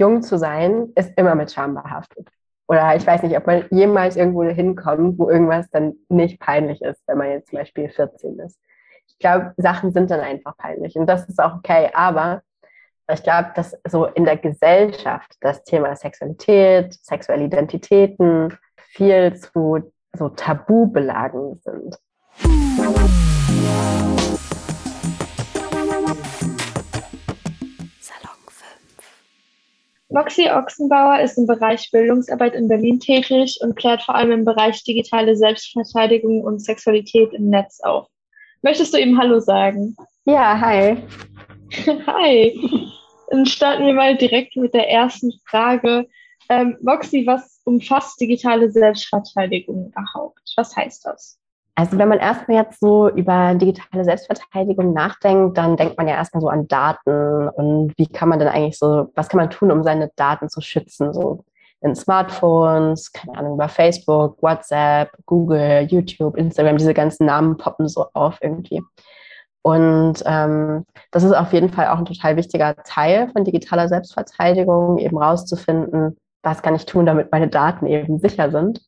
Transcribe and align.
jung 0.00 0.22
zu 0.22 0.38
sein, 0.38 0.88
ist 0.96 1.12
immer 1.16 1.36
mit 1.36 1.52
Scham 1.52 1.74
behaftet. 1.74 2.28
Oder 2.66 2.96
ich 2.96 3.06
weiß 3.06 3.22
nicht, 3.22 3.36
ob 3.36 3.46
man 3.46 3.64
jemals 3.70 4.16
irgendwo 4.16 4.42
hinkommt, 4.44 5.18
wo 5.18 5.28
irgendwas 5.28 5.68
dann 5.70 5.94
nicht 6.08 6.40
peinlich 6.40 6.80
ist, 6.82 7.02
wenn 7.06 7.18
man 7.18 7.30
jetzt 7.30 7.50
zum 7.50 7.58
Beispiel 7.58 7.88
14 7.88 8.38
ist. 8.40 8.58
Ich 9.08 9.18
glaube, 9.18 9.52
Sachen 9.56 9.92
sind 9.92 10.10
dann 10.10 10.20
einfach 10.20 10.56
peinlich 10.56 10.96
und 10.96 11.06
das 11.06 11.28
ist 11.28 11.40
auch 11.40 11.56
okay. 11.56 11.90
Aber 11.94 12.42
ich 13.12 13.22
glaube, 13.22 13.50
dass 13.54 13.76
so 13.88 14.06
in 14.06 14.24
der 14.24 14.36
Gesellschaft 14.36 15.36
das 15.40 15.64
Thema 15.64 15.96
Sexualität, 15.96 16.94
sexuelle 16.94 17.44
Identitäten 17.44 18.56
viel 18.76 19.34
zu 19.34 19.92
so 20.16 20.28
Tabubelagen 20.28 21.60
sind. 21.62 21.98
Moxie 30.12 30.50
Ochsenbauer 30.50 31.20
ist 31.20 31.38
im 31.38 31.46
Bereich 31.46 31.88
Bildungsarbeit 31.92 32.54
in 32.54 32.66
Berlin 32.66 32.98
tätig 32.98 33.58
und 33.60 33.76
klärt 33.76 34.02
vor 34.02 34.16
allem 34.16 34.32
im 34.32 34.44
Bereich 34.44 34.82
digitale 34.82 35.36
Selbstverteidigung 35.36 36.42
und 36.42 36.58
Sexualität 36.58 37.32
im 37.32 37.48
Netz 37.48 37.80
auf. 37.80 38.08
Möchtest 38.62 38.92
du 38.92 38.98
ihm 38.98 39.16
Hallo 39.18 39.38
sagen? 39.38 39.96
Ja, 40.24 40.60
hi. 40.60 40.96
hi. 42.06 42.60
Dann 43.30 43.46
starten 43.46 43.86
wir 43.86 43.94
mal 43.94 44.16
direkt 44.16 44.56
mit 44.56 44.74
der 44.74 44.90
ersten 44.90 45.32
Frage. 45.46 46.08
Ähm, 46.48 46.76
Moxie, 46.82 47.24
was 47.26 47.60
umfasst 47.64 48.20
digitale 48.20 48.68
Selbstverteidigung 48.68 49.92
überhaupt? 49.92 50.40
Was 50.56 50.74
heißt 50.74 51.06
das? 51.06 51.39
Also 51.80 51.96
wenn 51.96 52.10
man 52.10 52.18
erstmal 52.18 52.58
jetzt 52.58 52.78
so 52.78 53.08
über 53.08 53.54
digitale 53.54 54.04
Selbstverteidigung 54.04 54.92
nachdenkt, 54.92 55.56
dann 55.56 55.78
denkt 55.78 55.96
man 55.96 56.06
ja 56.06 56.14
erstmal 56.14 56.42
so 56.42 56.48
an 56.50 56.68
Daten 56.68 57.48
und 57.48 57.94
wie 57.96 58.06
kann 58.06 58.28
man 58.28 58.38
denn 58.38 58.48
eigentlich 58.48 58.78
so, 58.78 59.10
was 59.14 59.30
kann 59.30 59.38
man 59.40 59.48
tun, 59.48 59.72
um 59.72 59.82
seine 59.82 60.10
Daten 60.14 60.50
zu 60.50 60.60
schützen, 60.60 61.14
so 61.14 61.42
in 61.80 61.94
Smartphones, 61.94 63.14
keine 63.14 63.38
Ahnung, 63.38 63.54
über 63.54 63.70
Facebook, 63.70 64.42
WhatsApp, 64.42 65.08
Google, 65.24 65.86
YouTube, 65.88 66.36
Instagram, 66.36 66.76
diese 66.76 66.92
ganzen 66.92 67.24
Namen 67.24 67.56
poppen 67.56 67.88
so 67.88 68.08
auf 68.12 68.36
irgendwie. 68.42 68.82
Und 69.62 70.22
ähm, 70.26 70.84
das 71.12 71.22
ist 71.22 71.32
auf 71.32 71.54
jeden 71.54 71.70
Fall 71.70 71.86
auch 71.88 71.98
ein 71.98 72.04
total 72.04 72.36
wichtiger 72.36 72.76
Teil 72.84 73.30
von 73.30 73.44
digitaler 73.44 73.88
Selbstverteidigung, 73.88 74.98
eben 74.98 75.16
rauszufinden, 75.16 76.18
was 76.42 76.60
kann 76.60 76.74
ich 76.74 76.84
tun, 76.84 77.06
damit 77.06 77.32
meine 77.32 77.48
Daten 77.48 77.86
eben 77.86 78.18
sicher 78.18 78.50
sind. 78.50 78.82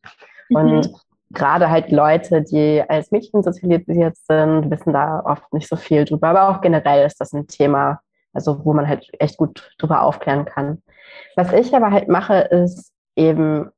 Mhm. 0.50 0.56
Und 0.56 0.92
gerade 1.32 1.70
halt 1.70 1.90
Leute, 1.90 2.42
die 2.42 2.82
als 2.86 3.10
Mädchen 3.10 3.42
sozialisiert 3.42 4.16
sind, 4.16 4.70
wissen 4.70 4.92
da 4.92 5.22
oft 5.24 5.52
nicht 5.52 5.68
so 5.68 5.76
viel 5.76 6.04
drüber. 6.04 6.28
Aber 6.28 6.48
auch 6.48 6.60
generell 6.60 7.06
ist 7.06 7.20
das 7.20 7.32
ein 7.32 7.46
Thema, 7.46 8.00
also 8.32 8.64
wo 8.64 8.72
man 8.72 8.88
halt 8.88 9.08
echt 9.18 9.36
gut 9.36 9.74
drüber 9.78 10.02
aufklären 10.02 10.44
kann. 10.44 10.82
Was 11.36 11.52
ich 11.52 11.74
aber 11.74 11.90
halt 11.90 12.08
mache, 12.08 12.36
ist 12.38 12.92
eben 13.16 13.70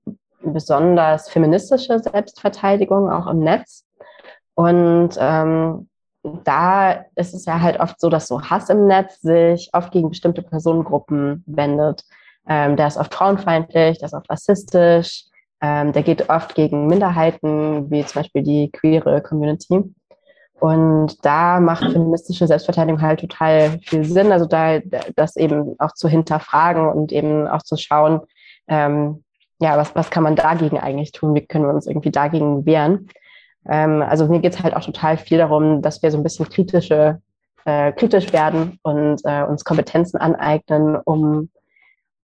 besonders 0.42 1.28
feministische 1.28 1.98
Selbstverteidigung, 1.98 3.10
auch 3.10 3.26
im 3.26 3.40
Netz. 3.40 3.84
Und 4.54 5.16
ähm, 5.18 5.88
da 6.22 7.04
ist 7.16 7.34
es 7.34 7.44
ja 7.44 7.60
halt 7.60 7.80
oft 7.80 8.00
so, 8.00 8.08
dass 8.08 8.28
so 8.28 8.40
Hass 8.40 8.70
im 8.70 8.86
Netz 8.86 9.20
sich 9.20 9.70
oft 9.72 9.92
gegen 9.92 10.10
bestimmte 10.10 10.42
Personengruppen 10.42 11.44
wendet. 11.46 12.04
Ähm, 12.46 12.76
der 12.76 12.86
ist 12.86 12.96
oft 12.96 13.14
frauenfeindlich, 13.14 13.98
der 13.98 14.06
ist 14.06 14.14
oft 14.14 14.30
rassistisch, 14.30 15.24
ähm, 15.64 15.92
der 15.94 16.02
geht 16.02 16.28
oft 16.28 16.54
gegen 16.54 16.88
Minderheiten, 16.88 17.90
wie 17.90 18.04
zum 18.04 18.20
Beispiel 18.20 18.42
die 18.42 18.70
queere 18.70 19.22
Community. 19.22 19.82
Und 20.60 21.24
da 21.24 21.58
macht 21.58 21.90
feministische 21.90 22.46
Selbstverteidigung 22.46 23.00
halt 23.00 23.20
total 23.20 23.78
viel 23.80 24.04
Sinn, 24.04 24.30
also 24.30 24.44
da 24.44 24.80
das 25.16 25.36
eben 25.36 25.74
auch 25.78 25.92
zu 25.92 26.06
hinterfragen 26.06 26.86
und 26.86 27.12
eben 27.12 27.48
auch 27.48 27.62
zu 27.62 27.78
schauen, 27.78 28.20
ähm, 28.68 29.24
ja, 29.58 29.78
was, 29.78 29.94
was 29.94 30.10
kann 30.10 30.22
man 30.22 30.36
dagegen 30.36 30.78
eigentlich 30.78 31.12
tun? 31.12 31.34
Wie 31.34 31.46
können 31.46 31.64
wir 31.64 31.72
uns 31.72 31.86
irgendwie 31.86 32.10
dagegen 32.10 32.66
wehren? 32.66 33.08
Ähm, 33.66 34.02
also 34.02 34.26
mir 34.26 34.40
geht 34.40 34.52
es 34.52 34.62
halt 34.62 34.76
auch 34.76 34.84
total 34.84 35.16
viel 35.16 35.38
darum, 35.38 35.80
dass 35.80 36.02
wir 36.02 36.10
so 36.10 36.18
ein 36.18 36.22
bisschen 36.22 36.46
kritische, 36.46 37.22
äh, 37.64 37.90
kritisch 37.92 38.34
werden 38.34 38.78
und 38.82 39.22
äh, 39.24 39.44
uns 39.44 39.64
Kompetenzen 39.64 40.18
aneignen, 40.18 40.96
um 40.96 41.48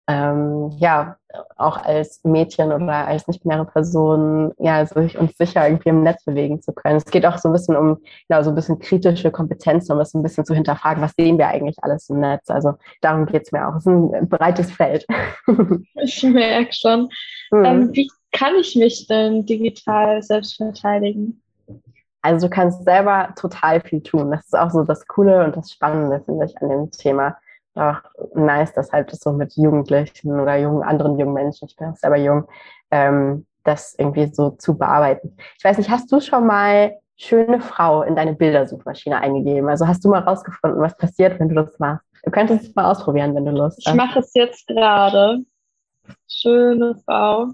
ähm, 0.08 0.70
ja, 0.78 1.16
auch 1.56 1.76
als 1.76 2.24
Mädchen 2.24 2.72
oder 2.72 3.06
als 3.06 3.28
nicht-binäre 3.28 3.66
Person, 3.66 4.52
ja, 4.58 4.84
sich 4.86 5.19
uns 5.19 5.36
sicher 5.36 5.69
irgendwie 5.69 5.91
im 5.91 6.02
Netz 6.02 6.24
bewegen 6.24 6.62
zu 6.62 6.72
können. 6.72 6.96
Es 6.96 7.04
geht 7.04 7.26
auch 7.26 7.36
so 7.36 7.50
ein 7.50 7.52
bisschen 7.52 7.76
um, 7.76 7.98
genau, 8.26 8.42
so 8.42 8.50
ein 8.50 8.54
bisschen 8.54 8.78
kritische 8.78 9.30
Kompetenzen, 9.30 9.92
um 9.92 10.00
es 10.00 10.14
ein 10.14 10.22
bisschen 10.22 10.47
zu 10.47 10.54
hinterfragen, 10.54 11.02
was 11.02 11.12
sehen 11.18 11.36
wir 11.36 11.48
eigentlich 11.48 11.76
alles 11.82 12.08
im 12.08 12.20
Netz? 12.20 12.48
Also 12.48 12.74
darum 13.02 13.26
geht 13.26 13.42
es 13.42 13.52
mir 13.52 13.68
auch. 13.68 13.76
Es 13.76 13.84
ist 13.84 13.92
ein 13.92 14.28
breites 14.28 14.72
Feld. 14.72 15.06
Ich 16.00 16.22
merke 16.22 16.72
schon. 16.72 17.08
Mhm. 17.50 17.64
Ähm, 17.64 17.91
wie 17.92 18.10
kann 18.32 18.54
ich 18.54 18.76
mich 18.76 19.06
denn 19.08 19.44
digital 19.44 20.22
selbst 20.22 20.56
verteidigen? 20.56 21.42
Also 22.22 22.47
du 22.47 22.54
kannst 22.54 22.84
selber 22.84 23.34
total 23.36 23.80
viel 23.80 24.02
tun. 24.02 24.30
Das 24.30 24.44
ist 24.44 24.56
auch 24.56 24.70
so 24.70 24.84
das 24.84 25.06
Coole 25.06 25.44
und 25.44 25.56
das 25.56 25.70
Spannende, 25.70 26.22
finde 26.24 26.47
ich, 26.47 26.56
an 26.58 26.68
dem 26.68 26.91
Thema 26.91 27.36
auch 27.78 28.00
nice, 28.34 28.72
dass 28.72 28.93
halt 28.93 29.11
so 29.11 29.33
mit 29.33 29.55
Jugendlichen 29.56 30.41
oder 30.41 30.56
jungen, 30.56 30.83
anderen 30.83 31.19
jungen 31.19 31.34
Menschen, 31.34 31.69
ich 31.69 31.77
bin 31.77 31.89
auch 31.89 31.97
selber 31.97 32.16
jung, 32.16 32.44
ähm, 32.91 33.47
das 33.65 33.94
irgendwie 33.99 34.27
so 34.33 34.50
zu 34.50 34.77
bearbeiten. 34.77 35.37
Ich 35.59 35.65
weiß 35.65 35.78
nicht, 35.78 35.91
hast 35.91 36.11
du 36.11 36.21
schon 36.21 36.47
mal 36.47 36.97
schöne 37.16 37.61
Frau 37.61 38.03
in 38.03 38.16
deine 38.16 38.34
Bildersuchmaschine 38.34 39.21
eingegeben? 39.21 39.69
Also 39.69 39.87
hast 39.87 40.05
du 40.05 40.11
mal 40.11 40.21
rausgefunden, 40.21 40.81
was 40.81 40.97
passiert, 40.97 41.39
wenn 41.39 41.49
du 41.49 41.55
das 41.55 41.78
machst? 41.78 42.06
Du 42.25 42.31
könntest 42.31 42.69
es 42.69 42.75
mal 42.75 42.91
ausprobieren, 42.91 43.34
wenn 43.34 43.44
du 43.44 43.53
Lust 43.53 43.78
hast. 43.78 43.93
Ich 43.93 43.95
mache 43.95 44.19
es 44.21 44.33
jetzt 44.34 44.66
gerade. 44.66 45.39
Schöne 46.27 46.95
Frau. 47.05 47.49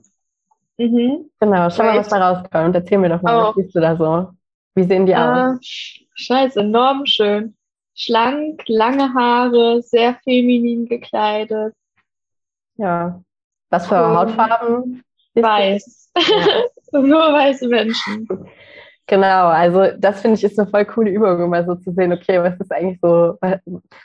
Mhm. 0.79 1.31
Genau, 1.41 1.71
schau 1.71 1.85
mal, 1.85 1.99
was 1.99 2.09
da 2.09 2.31
rauskommt. 2.31 2.67
Und 2.67 2.75
erzähl 2.75 2.99
mir 2.99 3.09
doch 3.09 3.23
mal, 3.23 3.37
oh. 3.37 3.49
was 3.49 3.55
siehst 3.57 3.75
du 3.75 3.81
da 3.81 3.97
so? 3.97 4.31
Wie 4.75 4.85
sehen 4.85 5.07
die 5.07 5.13
äh, 5.13 5.17
aus? 5.17 5.59
Scheiße, 6.15 6.61
enorm 6.61 7.07
schön 7.07 7.55
schlank, 7.95 8.63
lange 8.67 9.15
Haare, 9.15 9.83
sehr 9.83 10.15
feminin 10.25 10.87
gekleidet. 10.87 11.75
Ja. 12.77 13.23
Was 13.71 13.87
für 13.87 14.05
um, 14.05 14.17
Hautfarben? 14.17 15.03
Weiß. 15.35 16.11
Ja. 16.17 16.63
Nur 17.01 17.33
weiße 17.33 17.69
Menschen. 17.69 18.29
Genau, 19.07 19.49
also 19.49 19.89
das 19.99 20.23
finde 20.23 20.39
ich 20.39 20.45
ist 20.45 20.59
eine 20.59 20.69
voll 20.69 20.85
coole 20.87 21.11
Übung, 21.11 21.43
um 21.43 21.51
mal 21.51 21.67
so 21.67 21.75
zu 21.75 21.93
sehen, 21.93 22.13
okay, 22.13 22.43
was 22.43 22.59
ist 22.59 22.73
eigentlich 22.73 22.99
so, 23.03 23.37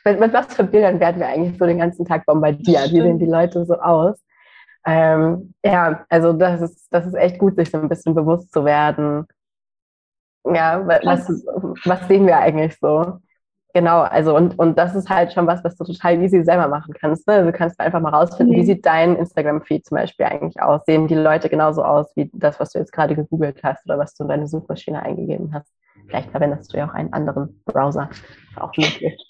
mit, 0.03 0.19
mit 0.19 0.33
was 0.33 0.53
für 0.53 0.63
Bildern 0.63 0.99
werden 0.99 1.19
wir 1.21 1.27
eigentlich 1.27 1.57
so 1.57 1.65
den 1.65 1.77
ganzen 1.77 2.05
Tag 2.05 2.25
bombardiert? 2.25 2.91
Wie 2.91 3.01
sehen 3.01 3.19
die 3.19 3.25
Leute 3.25 3.65
so 3.65 3.75
aus? 3.75 4.21
Ähm, 4.85 5.53
ja, 5.63 6.05
also 6.09 6.33
das 6.33 6.61
ist, 6.61 6.87
das 6.91 7.05
ist 7.05 7.13
echt 7.13 7.37
gut, 7.37 7.55
sich 7.55 7.69
so 7.69 7.77
ein 7.77 7.87
bisschen 7.87 8.13
bewusst 8.13 8.51
zu 8.51 8.65
werden. 8.65 9.25
Ja, 10.45 10.85
was, 10.85 11.29
was 11.85 12.07
sehen 12.07 12.25
wir 12.25 12.37
eigentlich 12.37 12.77
so? 12.79 13.19
Genau, 13.73 14.01
also 14.01 14.35
und, 14.35 14.57
und 14.57 14.79
das 14.79 14.95
ist 14.95 15.09
halt 15.09 15.31
schon 15.31 15.45
was, 15.45 15.63
was 15.63 15.75
du 15.75 15.83
total 15.83 16.19
easy 16.23 16.43
selber 16.43 16.67
machen 16.67 16.93
kannst. 16.99 17.27
Ne? 17.27 17.35
Also 17.35 17.51
du 17.51 17.55
kannst 17.55 17.79
einfach 17.79 17.99
mal 17.99 18.09
rausfinden, 18.09 18.55
mhm. 18.55 18.59
wie 18.59 18.65
sieht 18.65 18.85
dein 18.85 19.15
Instagram-Feed 19.15 19.85
zum 19.85 19.97
Beispiel 19.97 20.25
eigentlich 20.25 20.59
aus? 20.59 20.81
Sehen 20.85 21.07
die 21.07 21.15
Leute 21.15 21.49
genauso 21.49 21.83
aus 21.83 22.11
wie 22.15 22.31
das, 22.33 22.59
was 22.59 22.71
du 22.71 22.79
jetzt 22.79 22.91
gerade 22.91 23.15
gegoogelt 23.15 23.61
hast 23.63 23.85
oder 23.85 23.99
was 23.99 24.15
du 24.15 24.23
in 24.23 24.29
deine 24.29 24.47
Suchmaschine 24.47 25.03
eingegeben 25.03 25.53
hast? 25.53 25.71
Vielleicht 26.07 26.31
verwendest 26.31 26.73
du 26.73 26.77
ja 26.77 26.89
auch 26.89 26.95
einen 26.95 27.13
anderen 27.13 27.61
Browser. 27.65 28.09
Auch 28.55 28.75
möglich. 28.75 29.23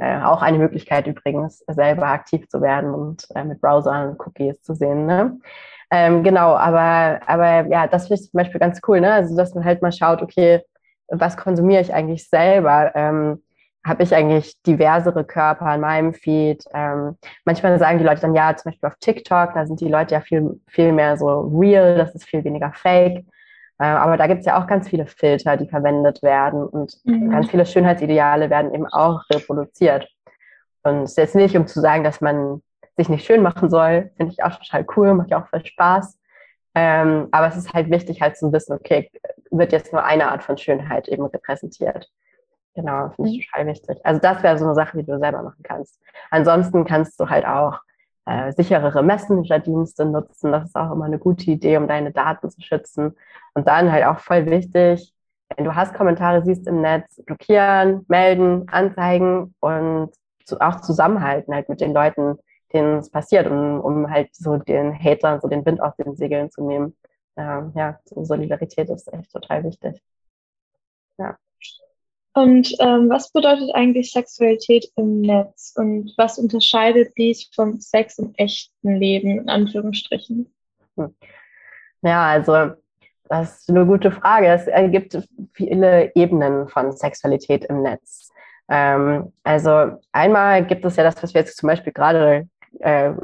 Äh, 0.00 0.22
auch 0.22 0.42
eine 0.42 0.58
Möglichkeit 0.58 1.06
übrigens, 1.06 1.64
selber 1.68 2.06
aktiv 2.06 2.48
zu 2.48 2.60
werden 2.60 2.94
und 2.94 3.26
äh, 3.34 3.44
mit 3.44 3.60
Browsern 3.60 4.16
Cookies 4.18 4.60
zu 4.62 4.74
sehen. 4.74 5.06
Ne? 5.06 5.38
Ähm, 5.90 6.22
genau, 6.22 6.54
aber, 6.54 7.20
aber 7.26 7.66
ja, 7.68 7.86
das 7.86 8.08
finde 8.08 8.22
ich 8.22 8.30
zum 8.30 8.38
Beispiel 8.38 8.60
ganz 8.60 8.80
cool, 8.86 9.00
ne? 9.00 9.12
Also 9.12 9.36
dass 9.36 9.54
man 9.54 9.64
halt 9.64 9.82
mal 9.82 9.90
schaut, 9.90 10.22
okay, 10.22 10.62
was 11.08 11.36
konsumiere 11.36 11.80
ich 11.80 11.94
eigentlich 11.94 12.28
selber? 12.28 12.92
Ähm, 12.94 13.42
habe 13.84 14.02
ich 14.02 14.14
eigentlich 14.14 14.60
diversere 14.62 15.24
Körper 15.24 15.74
in 15.74 15.80
meinem 15.80 16.14
Feed. 16.14 16.64
Ähm, 16.74 17.16
manchmal 17.44 17.78
sagen 17.78 17.98
die 17.98 18.04
Leute 18.04 18.22
dann, 18.22 18.34
ja, 18.34 18.54
zum 18.54 18.70
Beispiel 18.70 18.88
auf 18.88 18.96
TikTok, 19.00 19.54
da 19.54 19.66
sind 19.66 19.80
die 19.80 19.88
Leute 19.88 20.14
ja 20.14 20.20
viel, 20.20 20.60
viel 20.66 20.92
mehr 20.92 21.16
so 21.16 21.40
real, 21.58 21.96
das 21.96 22.14
ist 22.14 22.24
viel 22.24 22.44
weniger 22.44 22.72
fake. 22.74 23.24
Äh, 23.78 23.84
aber 23.86 24.16
da 24.16 24.26
gibt 24.26 24.40
es 24.40 24.46
ja 24.46 24.60
auch 24.60 24.66
ganz 24.66 24.88
viele 24.88 25.06
Filter, 25.06 25.56
die 25.56 25.68
verwendet 25.68 26.22
werden 26.22 26.64
und 26.64 26.94
mhm. 27.04 27.30
ganz 27.30 27.50
viele 27.50 27.64
Schönheitsideale 27.64 28.50
werden 28.50 28.74
eben 28.74 28.86
auch 28.86 29.22
reproduziert. 29.30 30.08
Und 30.82 31.02
es 31.02 31.10
ist 31.12 31.18
jetzt 31.18 31.36
nicht, 31.36 31.56
um 31.56 31.66
zu 31.66 31.80
sagen, 31.80 32.04
dass 32.04 32.20
man 32.20 32.62
sich 32.96 33.08
nicht 33.08 33.24
schön 33.24 33.42
machen 33.42 33.70
soll, 33.70 34.10
finde 34.16 34.32
ich 34.32 34.42
auch 34.42 34.56
total 34.56 34.84
cool, 34.96 35.14
macht 35.14 35.30
ja 35.30 35.42
auch 35.42 35.48
viel 35.48 35.64
Spaß. 35.64 36.18
Ähm, 36.74 37.28
aber 37.30 37.48
es 37.48 37.56
ist 37.56 37.72
halt 37.72 37.90
wichtig, 37.90 38.20
halt 38.20 38.36
zu 38.36 38.52
wissen, 38.52 38.72
okay, 38.72 39.10
wird 39.50 39.72
jetzt 39.72 39.92
nur 39.92 40.04
eine 40.04 40.30
Art 40.30 40.42
von 40.42 40.58
Schönheit 40.58 41.08
eben 41.08 41.24
repräsentiert. 41.24 42.10
Genau, 42.78 43.10
finde 43.16 43.30
ich 43.32 43.38
mhm. 43.38 43.50
total 43.50 43.66
wichtig. 43.66 43.98
Also 44.04 44.20
das 44.20 44.42
wäre 44.44 44.56
so 44.56 44.64
eine 44.64 44.74
Sache, 44.76 44.98
die 44.98 45.04
du 45.04 45.18
selber 45.18 45.42
machen 45.42 45.62
kannst. 45.64 46.00
Ansonsten 46.30 46.84
kannst 46.84 47.18
du 47.18 47.28
halt 47.28 47.44
auch 47.44 47.80
äh, 48.24 48.52
sicherere 48.52 49.02
Messenger-Dienste 49.02 50.04
nutzen. 50.04 50.52
Das 50.52 50.66
ist 50.66 50.76
auch 50.76 50.92
immer 50.92 51.06
eine 51.06 51.18
gute 51.18 51.50
Idee, 51.50 51.76
um 51.76 51.88
deine 51.88 52.12
Daten 52.12 52.48
zu 52.50 52.60
schützen. 52.60 53.16
Und 53.54 53.66
dann 53.66 53.90
halt 53.90 54.04
auch 54.04 54.20
voll 54.20 54.46
wichtig, 54.46 55.12
wenn 55.56 55.64
du 55.64 55.74
Hasskommentare 55.74 56.44
siehst 56.44 56.68
im 56.68 56.80
Netz, 56.80 57.20
blockieren, 57.26 58.04
melden, 58.06 58.68
anzeigen 58.68 59.56
und 59.58 60.12
zu, 60.44 60.60
auch 60.60 60.80
zusammenhalten 60.80 61.52
halt 61.52 61.68
mit 61.68 61.80
den 61.80 61.92
Leuten, 61.92 62.38
denen 62.72 62.98
es 62.98 63.10
passiert, 63.10 63.48
um, 63.48 63.80
um 63.80 64.08
halt 64.08 64.32
so 64.36 64.56
den 64.56 64.96
Hatern 64.96 65.40
so 65.40 65.48
den 65.48 65.66
Wind 65.66 65.82
aus 65.82 65.96
den 65.96 66.14
Segeln 66.14 66.48
zu 66.52 66.64
nehmen. 66.64 66.96
Ähm, 67.36 67.72
ja, 67.74 67.98
Solidarität 68.04 68.88
ist 68.88 69.12
echt 69.12 69.32
total 69.32 69.64
wichtig. 69.64 70.00
Ja. 71.18 71.36
Und 72.38 72.72
ähm, 72.78 73.10
was 73.10 73.32
bedeutet 73.32 73.74
eigentlich 73.74 74.12
Sexualität 74.12 74.88
im 74.94 75.22
Netz 75.22 75.74
und 75.74 76.14
was 76.16 76.38
unterscheidet 76.38 77.12
dies 77.18 77.50
vom 77.52 77.80
Sex 77.80 78.16
im 78.20 78.32
echten 78.36 78.94
Leben, 78.94 79.40
in 79.40 79.48
Anführungsstrichen? 79.48 80.48
Hm. 80.96 81.16
Ja, 82.02 82.26
also 82.26 82.74
das 83.28 83.62
ist 83.62 83.70
eine 83.70 83.84
gute 83.84 84.12
Frage. 84.12 84.46
Es 84.46 84.66
gibt 84.92 85.18
viele 85.52 86.14
Ebenen 86.14 86.68
von 86.68 86.92
Sexualität 86.92 87.64
im 87.64 87.82
Netz. 87.82 88.30
Ähm, 88.68 89.32
also 89.42 89.98
einmal 90.12 90.64
gibt 90.64 90.84
es 90.84 90.94
ja 90.94 91.02
das, 91.02 91.20
was 91.20 91.34
wir 91.34 91.40
jetzt 91.40 91.56
zum 91.56 91.66
Beispiel 91.66 91.92
gerade 91.92 92.48
äh, 92.78 93.14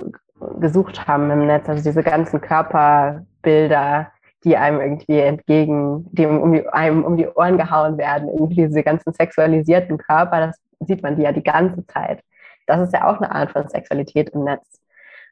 gesucht 0.58 1.06
haben 1.06 1.30
im 1.30 1.46
Netz, 1.46 1.68
also 1.68 1.84
diese 1.84 2.02
ganzen 2.02 2.40
Körperbilder, 2.40 4.10
die 4.44 4.56
einem 4.56 4.80
irgendwie 4.80 5.20
entgegen, 5.20 6.06
die 6.12 6.26
um 6.26 6.52
die, 6.52 6.68
einem 6.68 7.04
um 7.04 7.16
die 7.16 7.28
Ohren 7.28 7.58
gehauen 7.58 7.98
werden, 7.98 8.28
irgendwie 8.28 8.66
diese 8.66 8.82
ganzen 8.82 9.12
sexualisierten 9.12 9.98
Körper, 9.98 10.46
das 10.46 10.60
sieht 10.80 11.02
man 11.02 11.16
die 11.16 11.22
ja 11.22 11.32
die 11.32 11.42
ganze 11.42 11.86
Zeit. 11.86 12.22
Das 12.66 12.80
ist 12.80 12.92
ja 12.92 13.08
auch 13.08 13.20
eine 13.20 13.30
Art 13.30 13.50
von 13.50 13.68
Sexualität 13.68 14.30
im 14.30 14.44
Netz. 14.44 14.80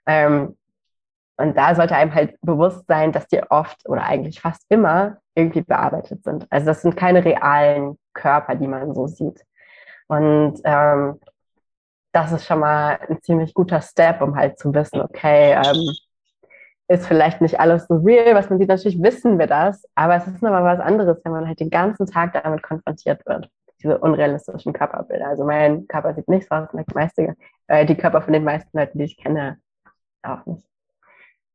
Ähm, 0.07 0.57
und 1.37 1.57
da 1.57 1.75
sollte 1.75 1.97
einem 1.97 2.15
halt 2.15 2.37
bewusst 2.43 2.87
sein, 2.87 3.13
dass 3.13 3.27
die 3.27 3.43
oft 3.51 3.89
oder 3.89 4.05
eigentlich 4.05 4.41
fast 4.41 4.65
immer 4.69 5.19
irgendwie 5.35 5.63
bearbeitet 5.63 6.23
sind. 6.25 6.47
Also 6.51 6.67
das 6.67 6.83
sind 6.83 6.97
keine 6.97 7.25
realen 7.25 7.99
Körper, 8.13 8.55
die 8.55 8.67
man 8.67 8.95
so 8.95 9.07
sieht. 9.07 9.45
Und 10.09 10.61
ähm, 10.65 11.19
das 12.13 12.33
ist 12.33 12.45
schon 12.45 12.61
mal 12.61 12.99
ein 13.09 13.21
ziemlich 13.23 13.55
guter 13.55 13.81
Step, 13.81 14.21
um 14.21 14.37
halt 14.37 14.59
zu 14.59 14.73
wissen, 14.75 15.01
okay, 15.01 15.53
ähm, 15.53 15.95
ist 16.93 17.07
vielleicht 17.07 17.41
nicht 17.41 17.59
alles 17.59 17.87
so 17.87 17.95
real, 17.97 18.35
was 18.35 18.51
man 18.51 18.59
sieht. 18.59 18.69
Natürlich 18.69 19.03
wissen 19.03 19.39
wir 19.39 19.47
das, 19.47 19.85
aber 19.95 20.17
es 20.17 20.27
ist 20.27 20.43
nochmal 20.43 20.65
was 20.65 20.81
anderes, 20.81 21.19
wenn 21.25 21.33
man 21.33 21.47
halt 21.47 21.61
den 21.61 21.71
ganzen 21.71 22.07
Tag 22.07 22.35
damit 22.43 22.63
konfrontiert 22.63 23.25
wird. 23.27 23.49
Diese 23.83 23.99
unrealistischen 23.99 24.73
Körperbilder. 24.73 25.27
Also 25.27 25.45
mein 25.45 25.89
Körper 25.89 26.15
sieht 26.15 26.29
nicht 26.29 26.49
so 26.49 26.55
aus, 26.55 26.69
die, 26.73 26.95
meiste, 26.95 27.35
äh, 27.67 27.87
die 27.87 27.97
Körper 27.97 28.21
von 28.21 28.33
den 28.33 28.45
meisten 28.45 28.77
Leuten, 28.77 28.99
die 28.99 29.05
ich 29.05 29.17
kenne, 29.17 29.59
auch 30.23 30.45
nicht. 30.47 30.65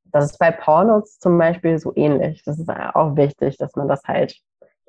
Das 0.06 0.26
ist 0.26 0.40
bei 0.40 0.52
Pornos 0.52 1.20
zum 1.20 1.38
Beispiel 1.38 1.78
so 1.78 1.94
ähnlich. 1.96 2.44
Das 2.44 2.58
ist 2.60 2.70
auch 2.70 3.16
wichtig, 3.16 3.58
dass 3.58 3.76
man 3.76 3.88
das 3.88 4.04
halt 4.06 4.36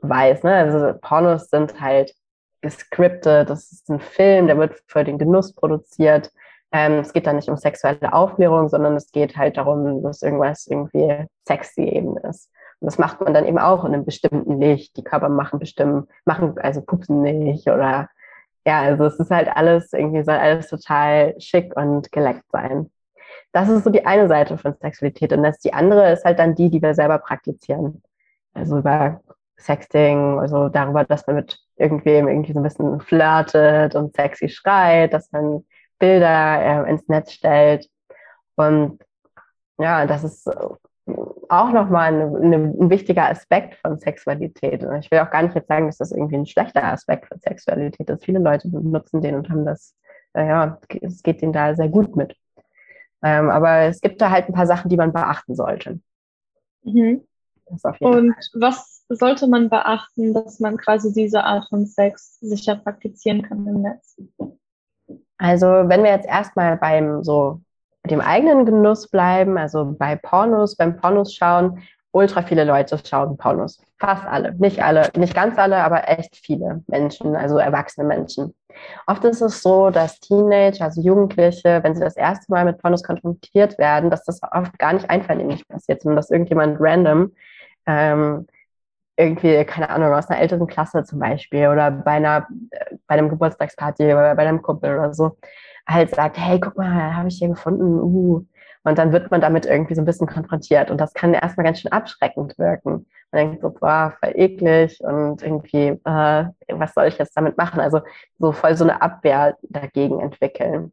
weiß. 0.00 0.44
Ne? 0.44 0.54
Also 0.54 0.98
Pornos 1.00 1.50
sind 1.50 1.80
halt 1.80 2.14
gescriptet, 2.60 3.50
das 3.50 3.70
ist 3.70 3.88
ein 3.90 4.00
Film, 4.00 4.46
der 4.46 4.58
wird 4.58 4.80
für 4.86 5.04
den 5.04 5.18
Genuss 5.18 5.54
produziert. 5.54 6.32
Ähm, 6.72 7.00
es 7.00 7.12
geht 7.12 7.26
da 7.26 7.32
nicht 7.32 7.48
um 7.48 7.56
sexuelle 7.56 8.12
Aufklärung, 8.12 8.68
sondern 8.68 8.94
es 8.96 9.10
geht 9.10 9.36
halt 9.36 9.56
darum, 9.56 10.02
dass 10.02 10.22
irgendwas 10.22 10.66
irgendwie 10.66 11.26
sexy 11.46 11.82
eben 11.82 12.16
ist. 12.18 12.50
Und 12.80 12.86
das 12.86 12.98
macht 12.98 13.20
man 13.20 13.34
dann 13.34 13.46
eben 13.46 13.58
auch 13.58 13.84
in 13.84 13.94
einem 13.94 14.04
bestimmten 14.04 14.60
Licht. 14.60 14.96
Die 14.96 15.04
Körper 15.04 15.28
machen 15.28 15.58
bestimmt, 15.58 16.08
machen 16.24 16.58
also 16.58 16.82
pupsen 16.82 17.22
nicht 17.22 17.68
oder 17.68 18.08
ja, 18.66 18.82
also 18.82 19.04
es 19.06 19.18
ist 19.18 19.30
halt 19.30 19.48
alles 19.48 19.92
irgendwie 19.92 20.22
soll 20.24 20.34
alles 20.36 20.68
total 20.68 21.34
schick 21.40 21.74
und 21.76 22.12
geleckt 22.12 22.44
sein. 22.52 22.90
Das 23.52 23.68
ist 23.68 23.84
so 23.84 23.90
die 23.90 24.06
eine 24.06 24.28
Seite 24.28 24.58
von 24.58 24.74
Sexualität 24.80 25.32
und 25.32 25.42
das 25.42 25.58
die 25.60 25.72
andere 25.72 26.12
ist 26.12 26.24
halt 26.24 26.38
dann 26.38 26.54
die, 26.54 26.70
die 26.70 26.82
wir 26.82 26.94
selber 26.94 27.18
praktizieren. 27.18 28.02
Also 28.54 28.78
über 28.78 29.20
Sexting, 29.58 30.38
also 30.38 30.68
darüber, 30.68 31.04
dass 31.04 31.26
man 31.26 31.36
mit 31.36 31.58
irgendwem 31.76 32.28
irgendwie 32.28 32.52
so 32.52 32.60
ein 32.60 32.62
bisschen 32.62 33.00
flirtet 33.00 33.94
und 33.94 34.14
sexy 34.14 34.48
schreit, 34.48 35.12
dass 35.12 35.32
man 35.32 35.64
Bilder 35.98 36.86
äh, 36.86 36.90
ins 36.90 37.06
Netz 37.08 37.32
stellt. 37.32 37.88
Und 38.56 39.00
ja, 39.78 40.06
das 40.06 40.24
ist 40.24 40.48
auch 41.48 41.72
nochmal 41.72 42.14
eine, 42.14 42.36
eine, 42.36 42.56
ein 42.56 42.90
wichtiger 42.90 43.28
Aspekt 43.28 43.76
von 43.76 43.98
Sexualität. 43.98 44.84
Und 44.84 44.98
ich 44.98 45.10
will 45.10 45.20
auch 45.20 45.30
gar 45.30 45.42
nicht 45.42 45.54
jetzt 45.54 45.68
sagen, 45.68 45.86
dass 45.86 45.98
das 45.98 46.12
irgendwie 46.12 46.36
ein 46.36 46.46
schlechter 46.46 46.84
Aspekt 46.84 47.26
von 47.26 47.38
Sexualität 47.38 48.10
ist. 48.10 48.24
Viele 48.24 48.40
Leute 48.40 48.68
benutzen 48.68 49.22
den 49.22 49.34
und 49.36 49.48
haben 49.48 49.64
das, 49.64 49.94
äh, 50.34 50.46
ja, 50.46 50.78
es 51.00 51.22
geht 51.22 51.40
denen 51.40 51.52
da 51.52 51.74
sehr 51.74 51.88
gut 51.88 52.16
mit. 52.16 52.36
Ähm, 53.22 53.50
aber 53.50 53.82
es 53.82 54.00
gibt 54.00 54.20
da 54.20 54.30
halt 54.30 54.48
ein 54.48 54.54
paar 54.54 54.66
Sachen, 54.66 54.88
die 54.88 54.96
man 54.96 55.12
beachten 55.12 55.54
sollte. 55.54 56.00
Mhm. 56.82 57.24
Und 58.00 58.34
was 58.54 59.04
sollte 59.08 59.46
man 59.46 59.68
beachten, 59.68 60.32
dass 60.32 60.60
man 60.60 60.76
quasi 60.76 61.12
diese 61.12 61.44
Art 61.44 61.68
von 61.68 61.86
Sex 61.86 62.38
sicher 62.40 62.76
praktizieren 62.76 63.42
kann 63.42 63.66
im 63.66 63.82
Netz? 63.82 64.16
Also 65.38 65.66
wenn 65.66 66.02
wir 66.02 66.10
jetzt 66.10 66.28
erstmal 66.28 66.76
beim 66.76 67.22
so 67.22 67.60
dem 68.04 68.20
eigenen 68.20 68.66
Genuss 68.66 69.08
bleiben, 69.08 69.58
also 69.58 69.94
bei 69.98 70.16
Pornos, 70.16 70.76
beim 70.76 70.96
Pornos 70.96 71.34
schauen, 71.34 71.82
ultra 72.12 72.42
viele 72.42 72.64
Leute 72.64 72.98
schauen 73.04 73.36
Pornos. 73.36 73.80
Fast 73.98 74.24
alle. 74.26 74.54
Nicht 74.54 74.82
alle, 74.82 75.10
nicht 75.16 75.34
ganz 75.34 75.58
alle, 75.58 75.76
aber 75.76 76.08
echt 76.08 76.36
viele 76.36 76.82
Menschen, 76.86 77.36
also 77.36 77.58
erwachsene 77.58 78.06
Menschen. 78.06 78.54
Oft 79.06 79.24
ist 79.24 79.40
es 79.40 79.60
so, 79.60 79.90
dass 79.90 80.20
Teenager, 80.20 80.84
also 80.84 81.00
Jugendliche, 81.00 81.80
wenn 81.82 81.94
sie 81.94 82.00
das 82.00 82.16
erste 82.16 82.50
Mal 82.50 82.64
mit 82.64 82.78
Pornos 82.78 83.02
konfrontiert 83.02 83.78
werden, 83.78 84.10
dass 84.10 84.24
das 84.24 84.40
oft 84.52 84.78
gar 84.78 84.92
nicht 84.92 85.10
einvernehmlich 85.10 85.66
passiert, 85.66 86.02
sondern 86.02 86.16
dass 86.16 86.30
irgendjemand 86.30 86.76
random 86.80 87.32
ähm, 87.86 88.46
irgendwie, 89.18 89.64
keine 89.64 89.90
Ahnung, 89.90 90.14
aus 90.14 90.28
einer 90.28 90.40
älteren 90.40 90.66
Klasse 90.68 91.02
zum 91.02 91.18
Beispiel 91.18 91.68
oder 91.68 91.90
bei 91.90 92.12
einer, 92.12 92.46
bei 93.08 93.16
einem 93.16 93.28
Geburtstagsparty 93.28 94.04
oder 94.04 94.34
bei 94.36 94.46
einem 94.46 94.62
Kumpel 94.62 94.96
oder 94.96 95.12
so, 95.12 95.36
halt 95.88 96.14
sagt, 96.14 96.38
hey, 96.38 96.60
guck 96.60 96.76
mal, 96.76 97.16
habe 97.16 97.28
ich 97.28 97.38
hier 97.38 97.48
gefunden, 97.48 98.00
uh. 98.00 98.44
Und 98.84 98.96
dann 98.96 99.12
wird 99.12 99.30
man 99.30 99.40
damit 99.40 99.66
irgendwie 99.66 99.94
so 99.94 100.00
ein 100.00 100.04
bisschen 100.04 100.28
konfrontiert. 100.28 100.90
Und 100.90 100.98
das 100.98 101.12
kann 101.12 101.34
erstmal 101.34 101.66
ganz 101.66 101.80
schön 101.80 101.92
abschreckend 101.92 102.56
wirken. 102.58 103.06
Man 103.32 103.50
denkt 103.50 103.60
so, 103.60 103.70
boah, 103.70 104.14
voll 104.20 104.32
eklig 104.34 105.00
und 105.02 105.42
irgendwie, 105.42 105.88
äh, 106.04 106.44
was 106.68 106.94
soll 106.94 107.06
ich 107.06 107.18
jetzt 107.18 107.36
damit 107.36 107.58
machen? 107.58 107.80
Also 107.80 108.00
so 108.38 108.52
voll 108.52 108.76
so 108.76 108.84
eine 108.84 109.02
Abwehr 109.02 109.56
dagegen 109.62 110.20
entwickeln. 110.20 110.92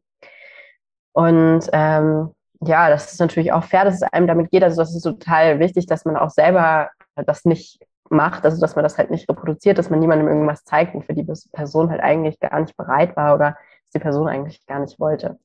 Und 1.13 1.69
ähm, 1.71 2.31
ja, 2.62 2.89
das 2.89 3.13
ist 3.13 3.19
natürlich 3.19 3.54
auch 3.54 3.63
fair, 3.63 3.86
dass 3.86 3.95
es 3.95 4.04
einem 4.04 4.28
damit 4.28 4.50
geht. 4.51 4.63
Also 4.63 4.81
das 4.81 4.94
ist 4.95 5.04
total 5.04 5.60
wichtig, 5.60 5.86
dass 5.86 6.06
man 6.06 6.18
auch 6.18 6.31
selber 6.31 6.89
das 7.16 7.45
nicht 7.45 7.80
macht, 8.10 8.46
also 8.46 8.60
dass 8.62 8.75
man 8.75 8.84
das 8.84 8.98
halt 8.98 9.12
nicht 9.12 9.30
reproduziert, 9.30 9.78
dass 9.78 9.90
man 9.90 10.00
niemandem 10.00 10.28
irgendwas 10.28 10.63
zeigt, 10.63 10.94
wofür 10.94 11.16
die 11.16 11.28
Person 11.52 11.90
halt 11.90 12.02
eigentlich 12.02 12.40
gar 12.40 12.60
nicht 12.60 12.78
bereit 12.78 13.16
war 13.16 13.36
oder 13.36 13.57
die 13.94 14.00
Person 14.00 14.28
eigentlich 14.28 14.66
gar 14.66 14.80
nicht 14.80 15.00
wollte. 15.00 15.40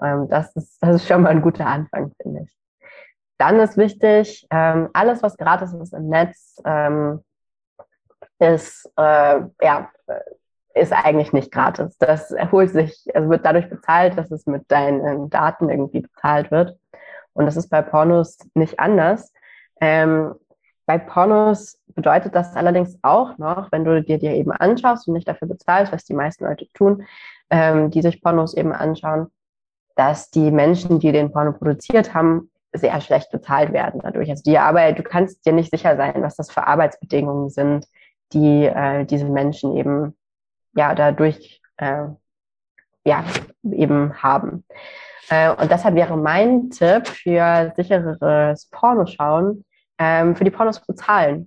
Ähm, 0.00 0.28
das, 0.28 0.54
ist, 0.56 0.78
das 0.82 0.96
ist 0.96 1.08
schon 1.08 1.22
mal 1.22 1.30
ein 1.30 1.42
guter 1.42 1.66
Anfang, 1.66 2.12
finde 2.20 2.42
ich. 2.42 2.56
Dann 3.38 3.58
ist 3.58 3.76
wichtig, 3.76 4.46
ähm, 4.50 4.90
alles, 4.92 5.22
was 5.22 5.36
gratis 5.36 5.72
ist 5.72 5.94
im 5.94 6.08
Netz, 6.08 6.60
ähm, 6.64 7.24
ist, 8.38 8.90
äh, 8.96 9.40
ja, 9.62 9.90
ist 10.74 10.92
eigentlich 10.92 11.32
nicht 11.32 11.50
gratis. 11.50 11.96
Das 11.98 12.30
erholt 12.30 12.70
sich, 12.70 13.04
also 13.14 13.28
wird 13.30 13.44
dadurch 13.44 13.68
bezahlt, 13.68 14.16
dass 14.16 14.30
es 14.30 14.46
mit 14.46 14.70
deinen 14.70 15.30
Daten 15.30 15.68
irgendwie 15.68 16.00
bezahlt 16.00 16.50
wird. 16.50 16.78
Und 17.32 17.46
das 17.46 17.56
ist 17.56 17.68
bei 17.68 17.82
Pornos 17.82 18.38
nicht 18.54 18.78
anders. 18.78 19.32
Ähm, 19.80 20.34
bei 20.90 20.98
Pornos 20.98 21.78
bedeutet 21.94 22.34
das 22.34 22.56
allerdings 22.56 22.98
auch 23.02 23.38
noch, 23.38 23.70
wenn 23.70 23.84
du 23.84 24.02
dir 24.02 24.18
die 24.18 24.26
eben 24.26 24.50
anschaust 24.50 25.06
und 25.06 25.14
nicht 25.14 25.28
dafür 25.28 25.46
bezahlst, 25.46 25.92
was 25.92 26.04
die 26.04 26.14
meisten 26.14 26.44
Leute 26.44 26.66
tun, 26.74 27.06
ähm, 27.48 27.92
die 27.92 28.02
sich 28.02 28.20
Pornos 28.20 28.54
eben 28.54 28.72
anschauen, 28.72 29.28
dass 29.94 30.32
die 30.32 30.50
Menschen, 30.50 30.98
die 30.98 31.12
den 31.12 31.30
Porno 31.30 31.52
produziert 31.52 32.12
haben, 32.12 32.50
sehr 32.72 33.00
schlecht 33.00 33.30
bezahlt 33.30 33.72
werden 33.72 34.00
dadurch. 34.02 34.30
Also 34.30 34.42
die 34.42 34.58
Arbeit, 34.58 34.98
du 34.98 35.04
kannst 35.04 35.46
dir 35.46 35.52
nicht 35.52 35.70
sicher 35.70 35.96
sein, 35.96 36.22
was 36.22 36.34
das 36.34 36.50
für 36.50 36.66
Arbeitsbedingungen 36.66 37.50
sind, 37.50 37.86
die 38.32 38.64
äh, 38.64 39.04
diese 39.04 39.26
Menschen 39.26 39.76
eben 39.76 40.16
ja 40.74 40.96
dadurch 40.96 41.62
äh, 41.76 42.06
ja 43.04 43.24
eben 43.62 44.20
haben. 44.20 44.64
Äh, 45.28 45.52
und 45.52 45.70
deshalb 45.70 45.94
wäre 45.94 46.16
mein 46.16 46.70
Tipp 46.70 47.06
für 47.06 47.72
sichereres 47.76 48.66
Pornoschauen, 48.72 49.64
ähm, 50.00 50.34
für 50.34 50.44
die 50.44 50.50
Pornos 50.50 50.80
bezahlen. 50.80 51.46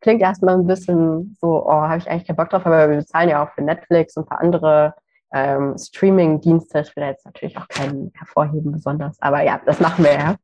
Klingt 0.00 0.22
erstmal 0.22 0.54
ein 0.54 0.66
bisschen 0.66 1.36
so, 1.40 1.64
oh, 1.66 1.70
habe 1.70 1.98
ich 1.98 2.10
eigentlich 2.10 2.26
keinen 2.26 2.36
Bock 2.36 2.50
drauf, 2.50 2.66
aber 2.66 2.88
wir 2.88 2.96
bezahlen 2.96 3.28
ja 3.28 3.44
auch 3.44 3.52
für 3.52 3.62
Netflix 3.62 4.16
und 4.16 4.26
für 4.26 4.38
andere 4.40 4.94
ähm, 5.32 5.76
Streaming-Dienste. 5.78 6.80
Ich 6.80 6.96
will 6.96 7.04
jetzt 7.04 7.26
natürlich 7.26 7.56
auch 7.58 7.68
keinen 7.68 8.12
hervorheben 8.14 8.72
besonders, 8.72 9.20
aber 9.20 9.42
ja, 9.42 9.60
das 9.66 9.80
machen 9.80 10.04
wir 10.04 10.12
ja. 10.12 10.36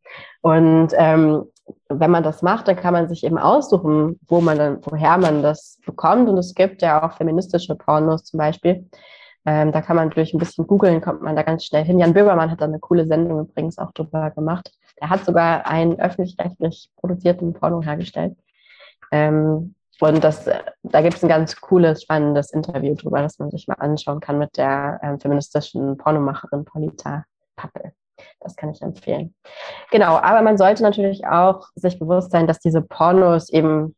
Und 0.43 0.93
ähm, 0.97 1.45
wenn 1.89 2.11
man 2.11 2.23
das 2.23 2.43
macht, 2.43 2.69
dann 2.69 2.77
kann 2.77 2.93
man 2.93 3.09
sich 3.09 3.25
eben 3.25 3.39
aussuchen, 3.39 4.19
wo 4.29 4.41
man 4.41 4.59
dann, 4.59 4.79
woher 4.83 5.17
man 5.17 5.43
das 5.43 5.79
bekommt. 5.87 6.29
Und 6.29 6.39
es 6.39 6.55
gibt 6.55 6.83
ja 6.83 7.07
auch 7.07 7.17
feministische 7.17 7.75
Pornos 7.75 8.25
zum 8.25 8.39
Beispiel. 8.39 8.89
Ähm, 9.45 9.73
da 9.73 9.83
kann 9.83 9.97
man 9.97 10.11
durch 10.11 10.33
ein 10.33 10.39
bisschen 10.39 10.67
googeln, 10.67 11.01
kommt 11.01 11.23
man 11.23 11.35
da 11.35 11.43
ganz 11.43 11.65
schnell 11.65 11.85
hin. 11.85 11.99
Jan 11.99 12.15
Böhmermann 12.15 12.51
hat 12.51 12.61
da 12.61 12.67
eine 12.67 12.79
coole 12.79 13.07
Sendung 13.07 13.41
übrigens 13.41 13.79
auch 13.79 13.93
drüber 13.93 14.31
gemacht. 14.31 14.73
Er 14.97 15.11
hat 15.11 15.25
sogar 15.25 15.67
einen 15.67 15.99
öffentlich-rechtlich 15.99 16.91
produzierten 16.97 17.53
Porno 17.53 17.83
hergestellt. 17.83 18.37
Ähm, 19.11 19.75
und 20.01 20.25
das, 20.25 20.49
da 20.83 21.01
gibt 21.01 21.15
es 21.15 21.23
ein 21.23 21.29
ganz 21.29 21.61
cooles, 21.61 22.03
spannendes 22.03 22.53
Interview 22.53 22.95
drüber, 22.95 23.21
das 23.21 23.39
man 23.39 23.51
sich 23.51 23.69
mal 23.69 23.75
anschauen 23.75 24.21
kann 24.21 24.39
mit 24.39 24.57
der 24.57 25.01
ähm, 25.03 25.21
feministischen 25.21 25.97
Pornomacherin 25.97 26.65
Paulita, 26.65 27.25
Pappel. 27.57 27.93
Das 28.41 28.57
kann 28.57 28.71
ich 28.71 28.83
empfehlen. 28.83 29.35
Genau, 29.91 30.17
aber 30.17 30.43
man 30.43 30.59
sollte 30.59 30.83
natürlich 30.83 31.27
auch 31.27 31.69
sich 31.75 31.99
bewusst 31.99 32.31
sein, 32.31 32.47
dass 32.47 32.59
diese 32.59 32.83
Pornos 32.83 33.49
eben 33.49 33.95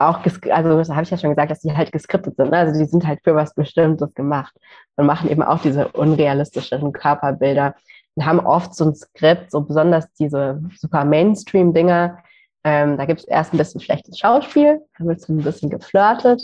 auch, 0.00 0.20
also 0.50 0.78
das 0.78 0.88
habe 0.90 1.02
ich 1.02 1.10
ja 1.10 1.18
schon 1.18 1.30
gesagt, 1.30 1.50
dass 1.50 1.60
die 1.60 1.76
halt 1.76 1.92
geskriptet 1.92 2.36
sind. 2.36 2.50
Ne? 2.50 2.56
Also 2.56 2.78
die 2.78 2.86
sind 2.86 3.06
halt 3.06 3.20
für 3.22 3.34
was 3.34 3.54
Bestimmtes 3.54 4.14
gemacht 4.14 4.54
und 4.96 5.06
machen 5.06 5.30
eben 5.30 5.42
auch 5.42 5.60
diese 5.60 5.88
unrealistischen 5.88 6.92
Körperbilder 6.92 7.74
und 8.14 8.24
haben 8.24 8.40
oft 8.40 8.74
so 8.74 8.86
ein 8.86 8.94
Skript, 8.94 9.50
so 9.50 9.60
besonders 9.60 10.10
diese 10.14 10.62
super 10.76 11.04
Mainstream-Dinger. 11.04 12.18
Ähm, 12.64 12.96
da 12.96 13.04
gibt 13.04 13.20
es 13.20 13.26
erst 13.26 13.52
ein 13.52 13.58
bisschen 13.58 13.80
schlechtes 13.80 14.18
Schauspiel, 14.18 14.80
dann 14.98 15.08
wird 15.08 15.20
so 15.20 15.32
ein 15.32 15.38
bisschen 15.38 15.70
geflirtet, 15.70 16.42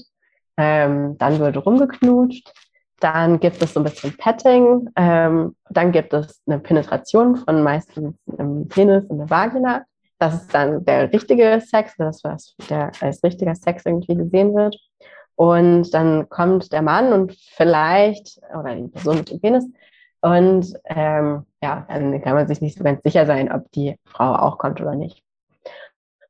ähm, 0.56 1.16
dann 1.18 1.38
wird 1.38 1.64
rumgeknutscht, 1.64 2.52
dann 3.00 3.40
gibt 3.40 3.62
es 3.62 3.74
so 3.74 3.80
ein 3.80 3.84
bisschen 3.84 4.16
Petting, 4.16 4.88
ähm, 4.96 5.56
dann 5.70 5.92
gibt 5.92 6.14
es 6.14 6.42
eine 6.46 6.58
Penetration 6.58 7.36
von 7.36 7.62
meistens 7.62 8.14
einem 8.38 8.68
Penis 8.68 9.04
in 9.10 9.18
der 9.18 9.28
Vagina 9.28 9.84
das 10.18 10.42
ist 10.42 10.54
dann 10.54 10.84
der 10.84 11.12
richtige 11.12 11.60
Sex, 11.60 11.94
das, 11.98 12.24
was 12.24 12.54
der 12.70 12.92
als 13.00 13.22
richtiger 13.22 13.54
Sex 13.54 13.84
irgendwie 13.84 14.14
gesehen 14.14 14.54
wird. 14.54 14.76
Und 15.34 15.92
dann 15.92 16.28
kommt 16.30 16.72
der 16.72 16.82
Mann 16.82 17.12
und 17.12 17.36
vielleicht, 17.54 18.40
oder 18.58 18.74
die 18.74 18.88
Person 18.88 19.18
mit 19.18 19.30
dem 19.30 19.40
Penis, 19.40 19.66
und 20.22 20.72
ähm, 20.86 21.46
ja, 21.62 21.86
dann 21.88 22.20
kann 22.22 22.34
man 22.34 22.48
sich 22.48 22.60
nicht 22.60 22.78
so 22.78 22.82
ganz 22.82 23.02
sicher 23.02 23.26
sein, 23.26 23.52
ob 23.52 23.70
die 23.72 23.96
Frau 24.06 24.34
auch 24.34 24.58
kommt 24.58 24.80
oder 24.80 24.94
nicht. 24.94 25.22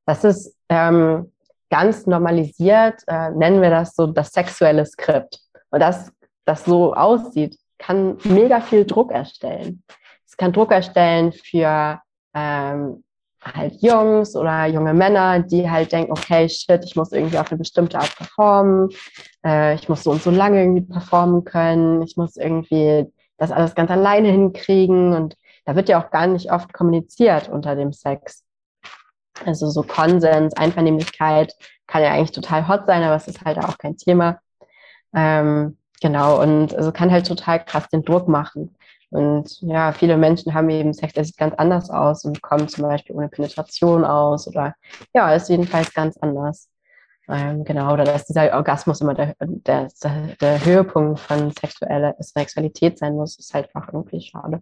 Das 0.05 0.25
ist 0.25 0.57
ähm, 0.69 1.33
ganz 1.71 2.07
normalisiert, 2.07 3.03
äh, 3.07 3.31
nennen 3.31 3.63
wir 3.63 3.71
das 3.71 3.95
so 3.95 4.07
das 4.07 4.33
sexuelle 4.33 4.85
Skript. 4.85 5.41
Und 5.71 5.81
das, 5.81 6.13
das 6.45 6.65
so 6.65 6.95
aussieht, 6.95 7.59
kann 7.79 8.19
mega 8.25 8.61
viel 8.61 8.85
Druck 8.85 9.13
erstellen. 9.13 9.83
Es 10.27 10.37
kann 10.37 10.53
Druck 10.53 10.73
erstellen 10.73 11.33
für 11.33 12.01
ähm, 12.35 13.05
halt 13.43 13.81
Jungs 13.81 14.35
oder 14.37 14.67
junge 14.67 14.95
Männer, 14.95 15.41
die 15.41 15.71
halt 15.71 15.93
denken, 15.93 16.13
okay, 16.13 16.49
shit, 16.49 16.85
ich 16.85 16.97
muss 16.97 17.13
irgendwie 17.13 17.39
auf 17.39 17.51
eine 17.51 17.59
bestimmte 17.59 17.99
Art 17.99 18.15
performen, 18.17 18.89
äh, 19.45 19.75
ich 19.75 19.89
muss 19.89 20.03
so 20.03 20.11
und 20.11 20.23
so 20.23 20.31
lange 20.31 20.61
irgendwie 20.61 20.93
performen 20.93 21.45
können, 21.45 22.03
ich 22.03 22.17
muss 22.17 22.37
irgendwie 22.37 23.07
das 23.39 23.53
alles 23.53 23.75
ganz 23.75 23.91
alleine 23.91 24.29
hinkriegen 24.31 25.13
und 25.13 25.37
da 25.65 25.77
wird 25.77 25.89
ja 25.89 26.03
auch 26.03 26.11
gar 26.11 26.27
nicht 26.27 26.53
oft 26.53 26.73
kommuniziert 26.73 27.49
unter 27.49 27.75
dem 27.77 27.93
Sex. 27.93 28.45
Also 29.45 29.69
so 29.69 29.83
Konsens, 29.83 30.57
Einvernehmlichkeit 30.57 31.55
kann 31.87 32.03
ja 32.03 32.13
eigentlich 32.13 32.33
total 32.33 32.67
hot 32.69 32.87
sein, 32.87 33.03
aber 33.03 33.17
es 33.17 33.29
ist 33.29 33.45
halt 33.45 33.59
auch 33.59 33.79
kein 33.79 33.97
Thema. 33.97 34.41
Ähm, 35.15 35.77
genau, 36.01 36.41
und 36.41 36.75
also 36.75 36.93
kann 36.93 37.11
halt 37.11 37.27
total 37.27 37.65
krass 37.65 37.89
den 37.89 38.05
Druck 38.05 38.29
machen. 38.29 38.77
Und 39.11 39.61
ja, 39.61 39.93
viele 39.93 40.17
Menschen 40.17 40.53
haben 40.53 40.69
eben 40.69 40.93
Sex, 40.93 41.15
der 41.15 41.25
sieht 41.25 41.37
ganz 41.37 41.55
anders 41.55 41.91
aus 41.91 42.25
und 42.25 42.43
kommen 42.43 42.69
zum 42.69 42.85
Beispiel 42.85 43.15
ohne 43.17 43.29
Penetration 43.29 44.05
aus 44.05 44.49
oder 44.49 44.75
ja, 45.15 45.33
ist 45.35 45.49
jedenfalls 45.49 45.95
ganz 45.95 46.17
anders. 46.19 46.69
Ähm, 47.29 47.65
genau, 47.65 47.93
oder 47.93 48.05
dass 48.05 48.27
dieser 48.27 48.55
Orgasmus 48.55 49.01
immer 49.01 49.15
der, 49.15 49.35
der, 49.41 49.89
der 50.41 50.65
Höhepunkt 50.65 51.19
von 51.19 51.51
sexueller 51.51 52.15
Sexualität 52.19 52.99
sein 52.99 53.15
muss, 53.15 53.39
ist 53.39 53.53
halt 53.53 53.75
einfach 53.75 53.93
irgendwie 53.93 54.21
schade. 54.21 54.61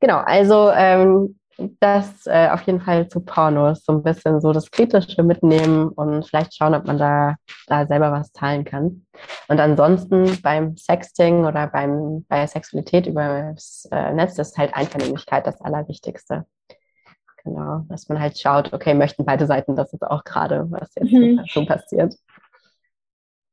Genau, 0.00 0.18
also 0.18 0.70
ähm, 0.72 1.38
das 1.80 2.26
äh, 2.26 2.48
auf 2.50 2.62
jeden 2.62 2.80
Fall 2.80 3.08
zu 3.08 3.20
Pornos, 3.20 3.84
so 3.84 3.92
ein 3.92 4.02
bisschen 4.02 4.40
so 4.40 4.52
das 4.52 4.70
Kritische 4.70 5.22
mitnehmen 5.22 5.88
und 5.88 6.26
vielleicht 6.26 6.54
schauen, 6.54 6.74
ob 6.74 6.86
man 6.86 6.98
da, 6.98 7.36
da 7.66 7.86
selber 7.86 8.10
was 8.12 8.32
teilen 8.32 8.64
kann. 8.64 9.06
Und 9.48 9.60
ansonsten 9.60 10.40
beim 10.42 10.76
Sexting 10.76 11.44
oder 11.44 11.66
beim, 11.66 12.24
bei 12.28 12.46
Sexualität 12.46 13.06
über 13.06 13.52
das 13.52 13.88
äh, 13.92 14.12
Netz 14.12 14.38
ist 14.38 14.56
halt 14.58 14.74
Einvernehmlichkeit 14.74 15.46
das 15.46 15.60
Allerwichtigste. 15.60 16.46
Genau, 17.44 17.84
dass 17.88 18.08
man 18.08 18.20
halt 18.20 18.38
schaut, 18.38 18.72
okay, 18.72 18.94
möchten 18.94 19.24
beide 19.24 19.46
Seiten 19.46 19.74
das 19.74 19.92
jetzt 19.92 20.04
auch 20.04 20.22
gerade, 20.24 20.66
was 20.70 20.94
jetzt 20.94 21.12
mhm. 21.12 21.40
so 21.52 21.66
passiert. 21.66 22.14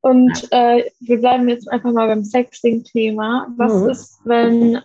Und 0.01 0.47
äh, 0.51 0.85
wir 1.01 1.19
bleiben 1.19 1.49
jetzt 1.49 1.69
einfach 1.69 1.91
mal 1.91 2.07
beim 2.07 2.23
Sexting-Thema. 2.23 3.47
Was 3.57 3.73
mhm. 3.73 3.89
ist, 3.89 4.19
wenn 4.23 4.79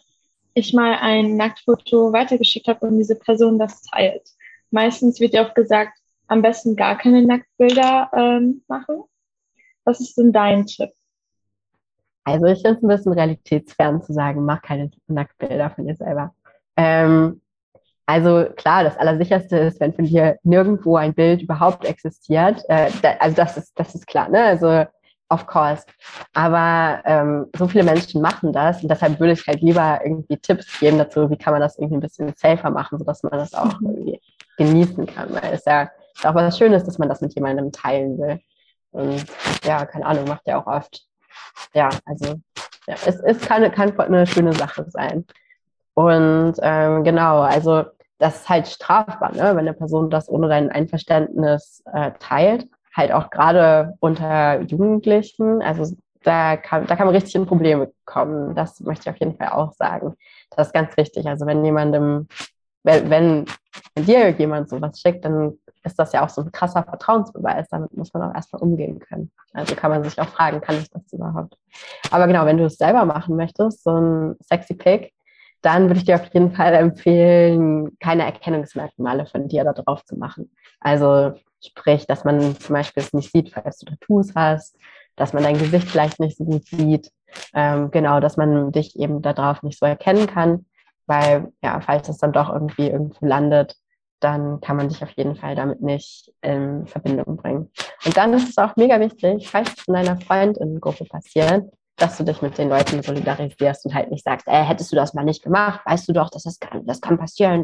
ich 0.55 0.73
mal 0.73 0.99
ein 1.01 1.37
Nacktfoto 1.37 2.13
weitergeschickt 2.13 2.69
habe 2.69 2.87
und 2.87 2.99
diese 2.99 3.17
Person 3.17 3.59
das 3.59 3.83
teilt. 3.83 4.29
Meistens 4.71 5.21
wird 5.21 5.35
ja 5.35 5.47
auch 5.47 5.55
gesagt, 5.55 5.99
am 6.27 6.43
besten 6.43 6.77
gar 6.77 6.97
keine 6.97 7.23
Nacktbilder 7.23 8.11
ähm, 8.17 8.63
machen. 8.69 9.03
Was 9.85 10.01
ist 10.01 10.17
denn 10.17 10.33
dein 10.33 10.67
Tipp? 10.67 10.91
Also 12.25 12.47
ich 12.47 12.63
finde 12.63 12.79
es 12.79 12.83
ein 12.83 12.89
bisschen 12.89 13.13
realitätsfern 13.13 14.03
zu 14.03 14.13
sagen, 14.15 14.45
mach 14.45 14.63
keine 14.63 14.91
Nacktbilder 15.09 15.71
von 15.71 15.87
dir 15.87 15.95
selber. 15.95 16.35
Ähm, 16.77 17.43
also 18.07 18.47
klar, 18.57 18.85
das 18.85 18.97
Allersicherste 18.97 19.59
ist, 19.59 19.81
wenn 19.81 19.93
von 19.93 20.07
dir 20.07 20.39
nirgendwo 20.43 20.97
ein 20.97 21.15
Bild 21.15 21.43
überhaupt 21.43 21.85
existiert. 21.85 22.63
Äh, 22.69 22.91
da, 23.03 23.13
also 23.19 23.37
das 23.37 23.57
ist, 23.57 23.79
das 23.79 23.95
ist 23.95 24.07
klar. 24.07 24.29
Ne? 24.31 24.43
Also 24.43 24.85
of 25.35 25.47
course. 25.47 25.85
Aber 26.33 27.03
ähm, 27.05 27.47
so 27.57 27.69
viele 27.69 27.85
Menschen 27.85 28.23
machen 28.23 28.53
das 28.53 28.83
und 28.83 28.89
deshalb 28.89 29.21
würde 29.21 29.33
ich 29.33 29.47
halt 29.47 29.61
lieber 29.61 30.01
irgendwie 30.03 30.37
Tipps 30.39 30.79
geben 30.79 30.99
dazu, 30.99 31.29
wie 31.31 31.37
kann 31.37 31.53
man 31.53 31.61
das 31.61 31.79
irgendwie 31.79 31.97
ein 31.97 32.01
bisschen 32.01 32.33
safer 32.37 32.71
machen, 32.71 32.99
sodass 32.99 33.23
man 33.23 33.33
das 33.33 33.53
auch 33.55 33.81
mhm. 33.81 33.91
irgendwie 33.91 34.21
genießen 34.57 35.07
kann. 35.07 35.35
Weil 35.35 35.53
es 35.53 35.65
ja 35.65 35.91
ist 36.15 36.27
auch 36.27 36.35
was 36.35 36.57
Schönes, 36.57 36.85
dass 36.85 36.99
man 36.99 37.09
das 37.09 37.21
mit 37.21 37.35
jemandem 37.35 37.73
teilen 37.73 38.19
will. 38.19 38.41
Und 38.93 39.25
ja, 39.65 39.85
keine 39.87 40.07
Ahnung, 40.07 40.27
macht 40.27 40.47
ja 40.47 40.61
auch 40.61 40.67
oft. 40.67 41.05
Ja, 41.75 41.91
also 42.07 42.37
ja, 42.87 42.95
es, 43.05 43.17
es 43.21 43.41
kann, 43.41 43.71
kann 43.73 43.99
eine 43.99 44.27
schöne 44.27 44.53
Sache 44.53 44.85
sein. 44.89 45.27
Und 45.95 46.55
ähm, 46.63 47.05
genau, 47.05 47.41
also 47.41 47.85
das 48.19 48.37
ist 48.37 48.49
halt 48.49 48.69
strafbar, 48.69 49.33
ne? 49.33 49.51
wenn 49.51 49.59
eine 49.59 49.75
Person 49.75 50.11
das 50.11 50.29
ohne 50.29 50.49
dein 50.49 50.71
Einverständnis 50.71 51.83
äh, 51.93 52.13
teilt 52.21 52.69
halt 52.95 53.13
auch 53.13 53.31
gerade 53.31 53.95
unter 54.01 54.61
Jugendlichen, 54.61 55.63
also 55.63 55.95
da 56.25 56.57
kann, 56.57 56.87
da 56.87 56.97
kann 56.97 57.07
man 57.07 57.15
richtig 57.15 57.35
in 57.35 57.47
Probleme 57.47 57.93
kommen. 58.05 58.55
Das 58.55 58.81
möchte 58.81 59.03
ich 59.03 59.15
auf 59.15 59.21
jeden 59.21 59.37
Fall 59.37 59.51
auch 59.51 59.73
sagen. 59.73 60.15
Das 60.51 60.69
ist 60.69 60.73
ganz 60.73 60.97
wichtig. 60.97 61.27
Also 61.27 61.47
wenn 61.47 61.65
jemandem, 61.65 62.29
wenn, 62.83 63.11
wenn 63.11 63.45
dir 63.99 64.31
jemand 64.31 64.71
sowas 64.71 65.01
schickt, 65.01 65.25
dann 65.25 65.59
ist 65.85 65.99
das 65.99 66.13
ja 66.13 66.25
auch 66.25 66.31
so 66.31 66.41
ein 66.41 66.51
krasser 66.51 66.83
Vertrauensbeweis. 66.83 67.69
Damit 67.69 67.95
muss 67.95 68.13
man 68.15 68.23
auch 68.23 68.35
erstmal 68.35 68.63
umgehen 68.63 68.99
können. 69.01 69.31
Also 69.53 69.75
kann 69.75 69.91
man 69.91 70.03
sich 70.03 70.19
auch 70.19 70.29
fragen, 70.29 70.61
kann 70.61 70.77
ich 70.77 70.91
das 70.91 71.13
überhaupt? 71.13 71.57
Aber 72.11 72.27
genau, 72.27 72.47
wenn 72.47 72.57
du 72.59 72.65
es 72.65 72.77
selber 72.77 73.05
machen 73.05 73.37
möchtest, 73.37 73.85
so 73.85 73.91
ein 73.91 74.37
sexy 74.41 74.75
Pick, 74.75 75.13
dann 75.61 75.89
würde 75.89 75.99
ich 75.99 76.05
dir 76.05 76.17
auf 76.17 76.33
jeden 76.33 76.53
Fall 76.53 76.75
empfehlen, 76.75 77.97
keine 77.99 78.25
Erkennungsmerkmale 78.25 79.27
von 79.27 79.49
dir 79.49 79.65
da 79.65 79.73
drauf 79.73 80.05
zu 80.05 80.17
machen. 80.17 80.51
Also 80.81 81.35
sprich, 81.67 82.07
dass 82.07 82.25
man 82.25 82.59
zum 82.59 82.75
Beispiel 82.75 83.03
es 83.03 83.13
nicht 83.13 83.33
sieht, 83.33 83.51
falls 83.51 83.79
du 83.79 83.87
Tattoos 83.87 84.35
hast, 84.35 84.77
dass 85.17 85.33
man 85.33 85.43
dein 85.43 85.59
Gesicht 85.59 85.89
vielleicht 85.89 86.21
nicht 86.21 86.37
so 86.37 86.45
gut 86.45 86.67
sieht, 86.67 87.11
ähm, 87.55 87.91
genau, 87.91 88.21
dass 88.21 88.37
man 88.37 88.73
dich 88.73 88.99
eben 88.99 89.23
darauf 89.23 89.63
nicht 89.63 89.79
so 89.79 89.87
erkennen 89.87 90.27
kann, 90.27 90.67
weil 91.07 91.53
ja, 91.63 91.81
falls 91.81 92.09
es 92.09 92.19
dann 92.19 92.33
doch 92.33 92.53
irgendwie 92.53 92.89
irgendwo 92.89 93.27
landet, 93.27 93.77
dann 94.21 94.61
kann 94.61 94.77
man 94.77 94.89
dich 94.89 95.03
auf 95.03 95.11
jeden 95.11 95.37
Fall 95.37 95.55
damit 95.55 95.83
nicht 95.83 96.33
in 96.41 96.87
Verbindung 96.87 97.37
bringen. 97.37 97.71
Und 98.05 98.17
dann 98.17 98.33
ist 98.33 98.49
es 98.49 98.59
auch 98.59 98.75
mega 98.77 98.99
wichtig, 98.99 99.49
falls 99.49 99.73
es 99.77 99.87
in 99.87 99.95
deiner 99.95 100.19
Freundinnengruppe 100.19 101.05
passiert, 101.05 101.71
dass 101.97 102.17
du 102.17 102.25
dich 102.25 102.41
mit 102.43 102.57
den 102.59 102.71
Leuten 102.71 103.03
solidarisierst 103.03 103.85
und 103.85 103.95
halt 103.95 104.11
nicht 104.11 104.25
sagst, 104.25 104.49
ey, 104.49 104.65
hättest 104.65 104.91
du 104.91 104.97
das 104.97 105.15
mal 105.15 105.25
nicht 105.25 105.43
gemacht, 105.45 105.81
weißt 105.85 106.09
du 106.09 106.13
doch, 106.13 106.31
dass 106.31 106.45
das 106.45 106.59
kann, 106.59 106.87
das 106.87 107.01
kann 107.01 107.19
passieren. 107.19 107.63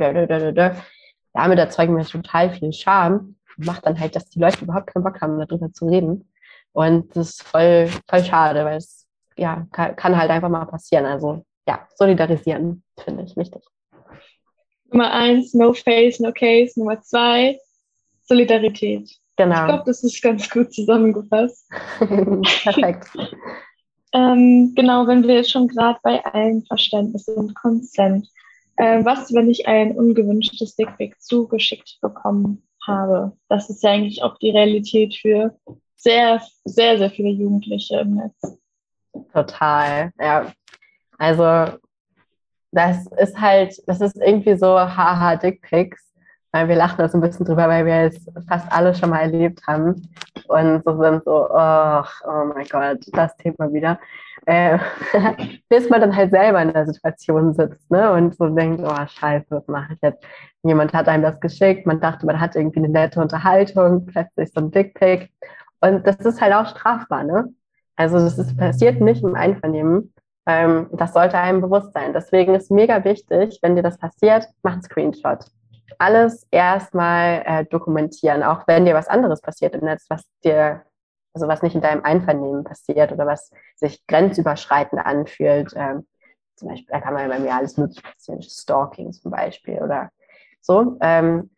Damit 1.33 1.59
erzeugen 1.59 1.97
wir 1.97 2.05
total 2.05 2.51
viel 2.51 2.73
Scham 2.73 3.37
macht 3.65 3.87
dann 3.87 3.99
halt, 3.99 4.17
dass 4.17 4.29
die 4.29 4.41
Leute 4.41 4.65
überhaupt 4.65 4.89
keinen 4.89 5.05
Bock 5.05 5.21
haben, 5.21 5.39
darüber 5.39 5.73
zu 5.73 5.87
reden. 5.87 6.29
Und 6.73 7.17
das 7.17 7.31
ist 7.31 7.43
voll, 7.43 7.89
voll 8.09 8.25
schade, 8.25 8.65
weil 8.65 8.79
es 8.79 9.07
ja, 9.37 9.67
kann, 9.73 9.97
kann 9.97 10.17
halt 10.17 10.31
einfach 10.31 10.49
mal 10.49 10.67
passieren. 10.67 11.07
Also 11.07 11.45
ja, 11.67 11.87
solidarisieren 11.95 12.83
finde 13.03 13.25
ich 13.25 13.37
wichtig. 13.37 13.63
Nummer 14.93 15.13
eins, 15.13 15.55
no 15.55 15.73
face, 15.73 16.21
no 16.21 16.33
case. 16.33 16.79
Nummer 16.79 17.01
zwei, 17.01 17.59
Solidarität. 18.23 19.11
Genau. 19.37 19.61
Ich 19.61 19.67
glaube, 19.67 19.85
das 19.87 20.05
ist 20.05 20.21
ganz 20.23 20.51
gut 20.51 20.73
zusammengefasst. 20.73 21.69
Perfekt. 21.99 23.09
Ähm, 24.13 24.73
genau, 24.75 25.07
wenn 25.07 25.23
wir 25.23 25.37
jetzt 25.37 25.53
schon 25.53 25.69
gerade 25.69 26.01
bei 26.03 26.25
Einverständnis 26.27 27.29
und 27.29 27.55
Consent. 27.55 28.29
Äh, 28.75 29.05
was, 29.05 29.33
wenn 29.33 29.49
ich 29.49 29.69
ein 29.69 29.93
ungewünschtes 29.93 30.75
Dickpick 30.75 31.21
zugeschickt 31.21 31.99
bekommen 32.01 32.61
habe? 32.91 33.33
Das 33.49 33.71
ist 33.71 33.83
ja 33.83 33.91
eigentlich 33.91 34.23
auch 34.23 34.39
die 34.39 34.51
Realität 34.51 35.15
für 35.15 35.55
sehr, 35.97 36.41
sehr, 36.65 36.99
sehr 36.99 37.11
viele 37.11 37.31
Jugendliche 37.31 38.01
im 38.01 38.15
Netz. 38.15 38.59
Total, 39.33 40.13
ja. 40.19 40.53
Also 41.19 41.79
das 42.73 43.07
ist 43.19 43.41
halt, 43.41 43.83
das 43.87 44.01
ist 44.01 44.17
irgendwie 44.17 44.57
so 44.57 44.79
haha 44.79 45.37
Dickpics. 45.37 46.11
Weil 46.53 46.69
wir 46.69 46.75
lachen 46.75 46.99
da 46.99 47.09
so 47.09 47.17
ein 47.17 47.21
bisschen 47.21 47.47
drüber, 47.47 47.69
weil 47.69 47.87
wir 47.87 47.95
es 47.95 48.27
fast 48.49 48.71
alle 48.73 48.93
schon 48.95 49.11
mal 49.11 49.21
erlebt 49.21 49.65
haben. 49.69 50.09
Und 50.51 50.83
so 50.85 51.01
sind 51.03 51.25
so, 51.25 51.49
oh, 51.51 52.03
oh 52.25 52.45
mein 52.55 52.67
Gott, 52.71 52.99
das 53.13 53.37
Thema 53.37 53.73
wieder. 53.73 53.99
Äh, 54.47 54.79
bis 55.69 55.89
man 55.89 56.01
dann 56.01 56.17
halt 56.17 56.31
selber 56.31 56.61
in 56.63 56.73
der 56.73 56.87
Situation 56.87 57.55
sitzt 57.55 57.91
ne? 57.91 58.13
und 58.13 58.37
so 58.37 58.49
denkt, 58.49 58.83
oh 58.85 59.07
scheiße, 59.07 59.47
was 59.51 59.67
mache 59.69 59.95
ich 59.95 59.99
jetzt? 60.03 60.25
Jemand 60.63 60.93
hat 60.93 61.09
einem 61.09 61.23
das 61.23 61.41
geschickt, 61.41 61.87
man 61.87 62.01
dachte, 62.01 62.27
man 62.27 62.41
hat 62.41 62.57
irgendwie 62.57 62.81
eine 62.81 62.89
nette 62.89 63.21
Unterhaltung, 63.21 64.07
plötzlich 64.07 64.53
so 64.53 64.61
ein 64.61 64.71
Dickpick. 64.71 65.31
Und 65.81 66.07
das 66.07 66.17
ist 66.17 66.41
halt 66.41 66.53
auch 66.53 66.67
strafbar, 66.67 67.25
ne? 67.25 67.53
Also 67.97 68.19
das 68.19 68.39
ist, 68.39 68.57
passiert 68.57 69.01
nicht 69.01 69.23
im 69.23 69.35
Einvernehmen. 69.35 70.13
Ähm, 70.47 70.89
das 70.93 71.13
sollte 71.13 71.39
einem 71.39 71.61
bewusst 71.61 71.93
sein. 71.93 72.13
Deswegen 72.13 72.55
ist 72.55 72.71
mega 72.71 73.05
wichtig, 73.05 73.59
wenn 73.63 73.77
dir 73.77 73.83
das 73.83 73.99
passiert, 73.99 74.47
mach 74.63 74.73
einen 74.73 74.83
Screenshot. 74.83 75.45
Alles 76.01 76.47
erstmal 76.51 77.43
äh, 77.45 77.65
dokumentieren, 77.67 78.43
auch 78.43 78.67
wenn 78.67 78.87
dir 78.87 78.95
was 78.95 79.09
anderes 79.09 79.43
passiert 79.43 79.75
im 79.75 79.85
Netz, 79.85 80.07
was 80.09 80.25
dir, 80.43 80.83
also 81.35 81.47
was 81.47 81.61
nicht 81.61 81.75
in 81.75 81.83
deinem 81.83 82.03
Einvernehmen 82.05 82.65
passiert 82.65 83.13
oder 83.13 83.27
was 83.27 83.51
sich 83.77 84.07
grenzüberschreitend 84.07 85.05
anfühlt. 85.05 85.75
Ähm, 85.77 86.07
zum 86.57 86.69
Beispiel, 86.69 86.89
da 86.91 87.01
kann 87.03 87.13
man 87.13 87.29
bei 87.29 87.39
mir 87.39 87.55
alles 87.55 87.77
mögliche 87.77 88.01
passieren, 88.01 88.41
Stalking 88.43 89.13
zum 89.13 89.31
Beispiel 89.31 89.83
oder 89.83 90.11
so. 90.63 90.97
Ähm, 91.03 91.51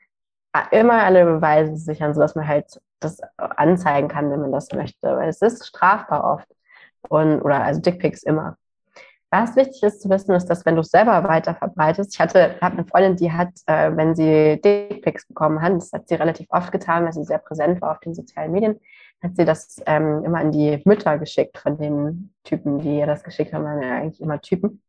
immer 0.72 1.04
alle 1.04 1.24
Beweise 1.24 1.76
sichern, 1.76 2.12
sodass 2.12 2.34
man 2.34 2.48
halt 2.48 2.80
das 2.98 3.20
anzeigen 3.36 4.08
kann, 4.08 4.28
wenn 4.32 4.40
man 4.40 4.50
das 4.52 4.72
möchte. 4.72 5.16
Weil 5.16 5.28
es 5.28 5.40
ist 5.40 5.66
strafbar 5.66 6.24
oft. 6.24 6.48
Und, 7.08 7.42
oder 7.42 7.62
also 7.62 7.80
Dickpics 7.80 8.24
immer. 8.24 8.56
Was 9.34 9.56
wichtig 9.56 9.82
ist 9.82 10.02
zu 10.02 10.10
wissen, 10.10 10.34
ist, 10.34 10.44
dass 10.50 10.66
wenn 10.66 10.74
du 10.74 10.82
es 10.82 10.90
selber 10.90 11.24
weiter 11.24 11.54
verbreitest, 11.54 12.12
ich 12.12 12.20
hatte 12.20 12.56
hab 12.60 12.74
eine 12.74 12.84
Freundin, 12.84 13.16
die 13.16 13.32
hat, 13.32 13.48
äh, 13.64 13.90
wenn 13.96 14.14
sie 14.14 14.60
Dickpics 14.60 15.26
bekommen 15.26 15.62
hat, 15.62 15.72
das 15.72 15.90
hat 15.90 16.06
sie 16.06 16.16
relativ 16.16 16.48
oft 16.50 16.70
getan, 16.70 17.06
weil 17.06 17.14
sie 17.14 17.24
sehr 17.24 17.38
präsent 17.38 17.80
war 17.80 17.92
auf 17.92 18.00
den 18.00 18.14
sozialen 18.14 18.52
Medien, 18.52 18.78
hat 19.22 19.34
sie 19.34 19.46
das 19.46 19.80
ähm, 19.86 20.22
immer 20.22 20.40
an 20.40 20.52
die 20.52 20.82
Mütter 20.84 21.16
geschickt 21.16 21.56
von 21.56 21.78
den 21.78 22.34
Typen, 22.44 22.80
die 22.80 22.98
ihr 22.98 23.06
das 23.06 23.24
geschickt 23.24 23.54
haben, 23.54 23.64
waren 23.64 23.80
ja 23.80 23.94
eigentlich 23.94 24.20
immer 24.20 24.38
Typen. 24.38 24.82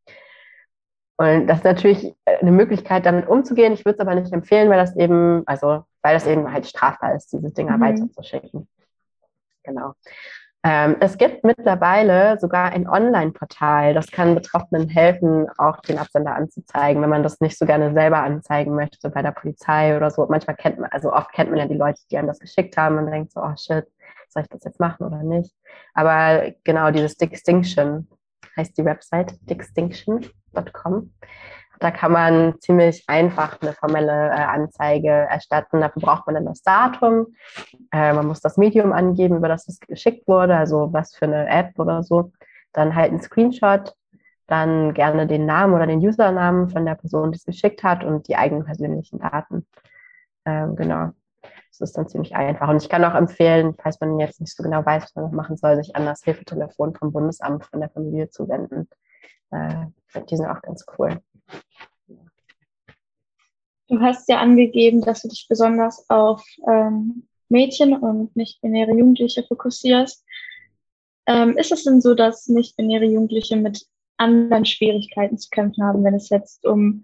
Und 1.16 1.48
das 1.48 1.60
ist 1.60 1.64
natürlich 1.64 2.14
eine 2.26 2.52
Möglichkeit, 2.52 3.06
damit 3.06 3.30
umzugehen. 3.30 3.72
Ich 3.72 3.86
würde 3.86 3.96
es 3.96 4.02
aber 4.02 4.14
nicht 4.14 4.34
empfehlen, 4.34 4.70
weil 4.70 4.80
das 4.80 4.94
eben, 4.98 5.44
also 5.46 5.86
weil 6.02 6.16
das 6.16 6.28
eben 6.28 6.52
halt 6.52 6.68
strafbar 6.68 7.16
ist, 7.16 7.32
diese 7.32 7.52
Dinger 7.52 7.78
mhm. 7.78 7.82
weiterzuschicken. 7.82 8.68
Genau. 9.64 9.94
Ähm, 10.66 10.96
es 11.02 11.18
gibt 11.18 11.44
mittlerweile 11.44 12.40
sogar 12.40 12.72
ein 12.72 12.88
Online-Portal, 12.88 13.94
das 13.94 14.08
kann 14.08 14.34
Betroffenen 14.34 14.88
helfen, 14.88 15.48
auch 15.58 15.82
den 15.82 15.98
Absender 15.98 16.36
anzuzeigen, 16.36 17.02
wenn 17.02 17.10
man 17.10 17.22
das 17.24 17.42
nicht 17.42 17.58
so 17.58 17.66
gerne 17.66 17.94
selber 17.94 18.24
anzeigen 18.24 18.74
möchte 18.74 19.10
bei 19.10 19.22
der 19.22 19.32
Polizei 19.32 19.98
oder 19.98 20.10
so. 20.10 20.26
Manchmal 20.30 20.56
kennt 20.56 20.80
man, 20.80 20.90
also 20.92 21.12
oft 21.12 21.34
kennt 21.34 21.50
man 21.50 21.60
ja 21.60 21.68
die 21.68 21.76
Leute, 21.76 22.00
die 22.10 22.18
einem 22.18 22.28
das 22.28 22.40
geschickt 22.40 22.78
haben 22.78 22.98
und 22.98 23.12
denkt 23.12 23.34
so, 23.34 23.42
oh 23.42 23.54
shit, 23.58 23.86
soll 24.30 24.44
ich 24.44 24.50
das 24.50 24.64
jetzt 24.64 24.80
machen 24.80 25.06
oder 25.06 25.22
nicht? 25.22 25.54
Aber 25.94 26.52
genau 26.64 26.92
dieses 26.92 27.18
Distinction 27.18 28.08
heißt 28.56 28.78
die 28.78 28.86
Website, 28.86 29.34
distinction.com. 29.42 31.14
Da 31.80 31.92
kann 31.92 32.12
man 32.12 32.60
ziemlich 32.60 33.04
einfach 33.08 33.62
eine 33.62 33.74
formelle 33.74 34.30
äh, 34.30 34.44
Anzeige 34.44 35.10
erstatten. 35.10 35.82
Dafür 35.82 36.02
braucht 36.02 36.26
man 36.28 36.36
dann 36.36 36.46
das 36.46 36.62
Datum. 36.62 37.28
Äh, 37.92 38.14
man 38.14 38.28
muss 38.28 38.42
das 38.42 38.58
Medium 38.58 38.94
angeben, 38.94 39.38
über 39.38 39.48
das 39.48 39.68
es 39.68 39.80
geschickt 39.80 40.28
wurde, 40.28 40.56
also 40.56 40.94
was 40.94 41.16
für 41.16 41.26
eine 41.26 41.48
App 41.48 41.78
oder 41.80 42.04
so. 42.04 42.32
Dann 42.74 42.96
halt 42.96 43.12
ein 43.12 43.22
Screenshot, 43.22 43.96
dann 44.48 44.94
gerne 44.94 45.28
den 45.28 45.46
Namen 45.46 45.74
oder 45.74 45.88
den 45.88 46.00
Usernamen 46.00 46.70
von 46.70 46.86
der 46.86 46.96
Person, 46.96 47.32
die 47.32 47.38
es 47.38 47.46
geschickt 47.46 47.84
hat 47.84 48.04
und 48.04 48.28
die 48.28 48.36
eigenen 48.36 48.66
persönlichen 48.66 49.20
Daten. 49.20 49.66
Ähm, 50.46 50.76
genau. 50.76 51.12
Das 51.42 51.90
ist 51.90 51.98
dann 51.98 52.08
ziemlich 52.08 52.36
einfach. 52.36 52.70
Und 52.70 52.84
ich 52.84 52.90
kann 52.90 53.04
auch 53.04 53.16
empfehlen, 53.16 53.74
falls 53.82 54.00
man 54.00 54.20
jetzt 54.20 54.40
nicht 54.40 54.56
so 54.56 54.62
genau 54.62 54.86
weiß, 54.86 55.04
was 55.04 55.16
man 55.16 55.26
noch 55.26 55.32
machen 55.32 55.58
soll, 55.58 55.76
sich 55.76 55.96
an 55.96 56.06
das 56.06 56.24
Hilfetelefon 56.24 56.94
vom 56.94 57.12
Bundesamt 57.12 57.66
von 57.66 57.80
der 57.80 57.90
Familie 57.90 58.30
zu 58.30 58.48
wenden. 58.48 58.88
Äh, 59.50 59.88
die 60.30 60.38
sind 60.38 60.46
auch 60.46 60.62
ganz 60.62 60.86
cool. 60.98 61.20
Du 63.94 64.02
hast 64.02 64.28
ja 64.28 64.40
angegeben, 64.40 65.02
dass 65.02 65.22
du 65.22 65.28
dich 65.28 65.46
besonders 65.48 66.10
auf 66.10 66.44
ähm, 66.68 67.28
Mädchen 67.48 67.96
und 67.96 68.36
nicht-binäre 68.36 68.90
Jugendliche 68.90 69.44
fokussierst. 69.44 70.26
Ähm, 71.28 71.56
ist 71.58 71.72
es 71.72 71.84
denn 71.84 72.02
so, 72.02 72.16
dass 72.16 72.48
nicht-binäre 72.48 73.06
Jugendliche 73.06 73.56
mit 73.56 73.86
anderen 74.18 74.66
Schwierigkeiten 74.66 75.38
zu 75.38 75.48
kämpfen 75.52 75.84
haben, 75.84 76.04
wenn 76.04 76.16
es 76.16 76.30
jetzt 76.30 76.66
um 76.66 77.04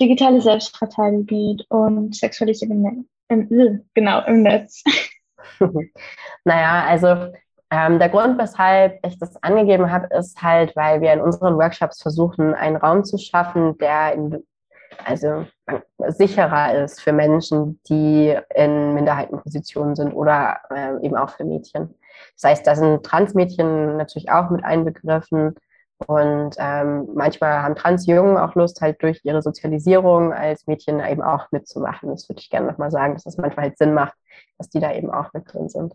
digitale 0.00 0.40
Selbstverteidigung 0.40 1.26
geht 1.26 1.66
und 1.68 2.16
Sexualität 2.16 2.70
im, 2.70 3.06
äh, 3.28 3.78
genau, 3.92 4.24
im 4.24 4.42
Netz? 4.42 4.84
naja, 6.46 6.86
also 6.86 7.30
ähm, 7.70 7.98
der 7.98 8.08
Grund, 8.08 8.38
weshalb 8.38 9.04
ich 9.06 9.18
das 9.18 9.36
angegeben 9.42 9.92
habe, 9.92 10.08
ist 10.16 10.42
halt, 10.42 10.74
weil 10.76 11.02
wir 11.02 11.12
in 11.12 11.20
unseren 11.20 11.56
Workshops 11.56 12.00
versuchen, 12.00 12.54
einen 12.54 12.76
Raum 12.76 13.04
zu 13.04 13.18
schaffen, 13.18 13.76
der 13.76 14.14
in, 14.14 14.42
also 15.04 15.46
sicherer 16.08 16.74
ist 16.74 17.00
für 17.00 17.12
Menschen, 17.12 17.80
die 17.88 18.36
in 18.54 18.94
Minderheitenpositionen 18.94 19.96
sind 19.96 20.12
oder 20.12 20.58
äh, 20.70 21.04
eben 21.04 21.16
auch 21.16 21.30
für 21.30 21.44
Mädchen. 21.44 21.94
Das 22.34 22.50
heißt, 22.50 22.66
da 22.66 22.74
sind 22.74 23.04
Transmädchen 23.04 23.96
natürlich 23.96 24.30
auch 24.30 24.50
mit 24.50 24.64
einbegriffen. 24.64 25.54
Und 26.06 26.56
ähm, 26.58 27.08
manchmal 27.14 27.62
haben 27.62 27.74
Transjungen 27.74 28.36
auch 28.36 28.54
Lust, 28.54 28.82
halt 28.82 29.02
durch 29.02 29.20
ihre 29.22 29.40
Sozialisierung 29.40 30.32
als 30.32 30.66
Mädchen 30.66 31.00
eben 31.00 31.22
auch 31.22 31.50
mitzumachen. 31.52 32.10
Das 32.10 32.28
würde 32.28 32.40
ich 32.40 32.50
gerne 32.50 32.66
nochmal 32.66 32.90
sagen, 32.90 33.14
dass 33.14 33.24
es 33.24 33.38
manchmal 33.38 33.66
halt 33.66 33.78
Sinn 33.78 33.94
macht, 33.94 34.14
dass 34.58 34.68
die 34.68 34.80
da 34.80 34.92
eben 34.92 35.10
auch 35.10 35.32
mit 35.32 35.50
drin 35.50 35.70
sind. 35.70 35.94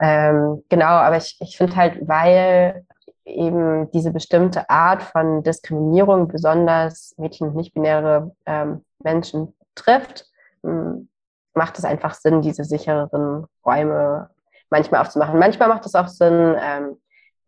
Ähm, 0.00 0.62
genau, 0.68 0.86
aber 0.86 1.16
ich, 1.16 1.38
ich 1.40 1.56
finde 1.56 1.76
halt, 1.76 2.06
weil 2.06 2.84
eben 3.30 3.90
diese 3.92 4.10
bestimmte 4.10 4.68
Art 4.68 5.02
von 5.02 5.42
Diskriminierung 5.42 6.28
besonders 6.28 7.14
Mädchen 7.16 7.48
und 7.48 7.56
nicht-binäre 7.56 8.34
ähm, 8.46 8.84
Menschen 8.98 9.54
trifft, 9.74 10.26
hm, 10.62 11.08
macht 11.54 11.78
es 11.78 11.84
einfach 11.84 12.14
Sinn, 12.14 12.42
diese 12.42 12.64
sichereren 12.64 13.46
Räume 13.64 14.30
manchmal 14.70 15.00
aufzumachen. 15.00 15.38
Manchmal 15.38 15.68
macht 15.68 15.86
es 15.86 15.94
auch 15.94 16.08
Sinn, 16.08 16.56
ähm, 16.60 16.96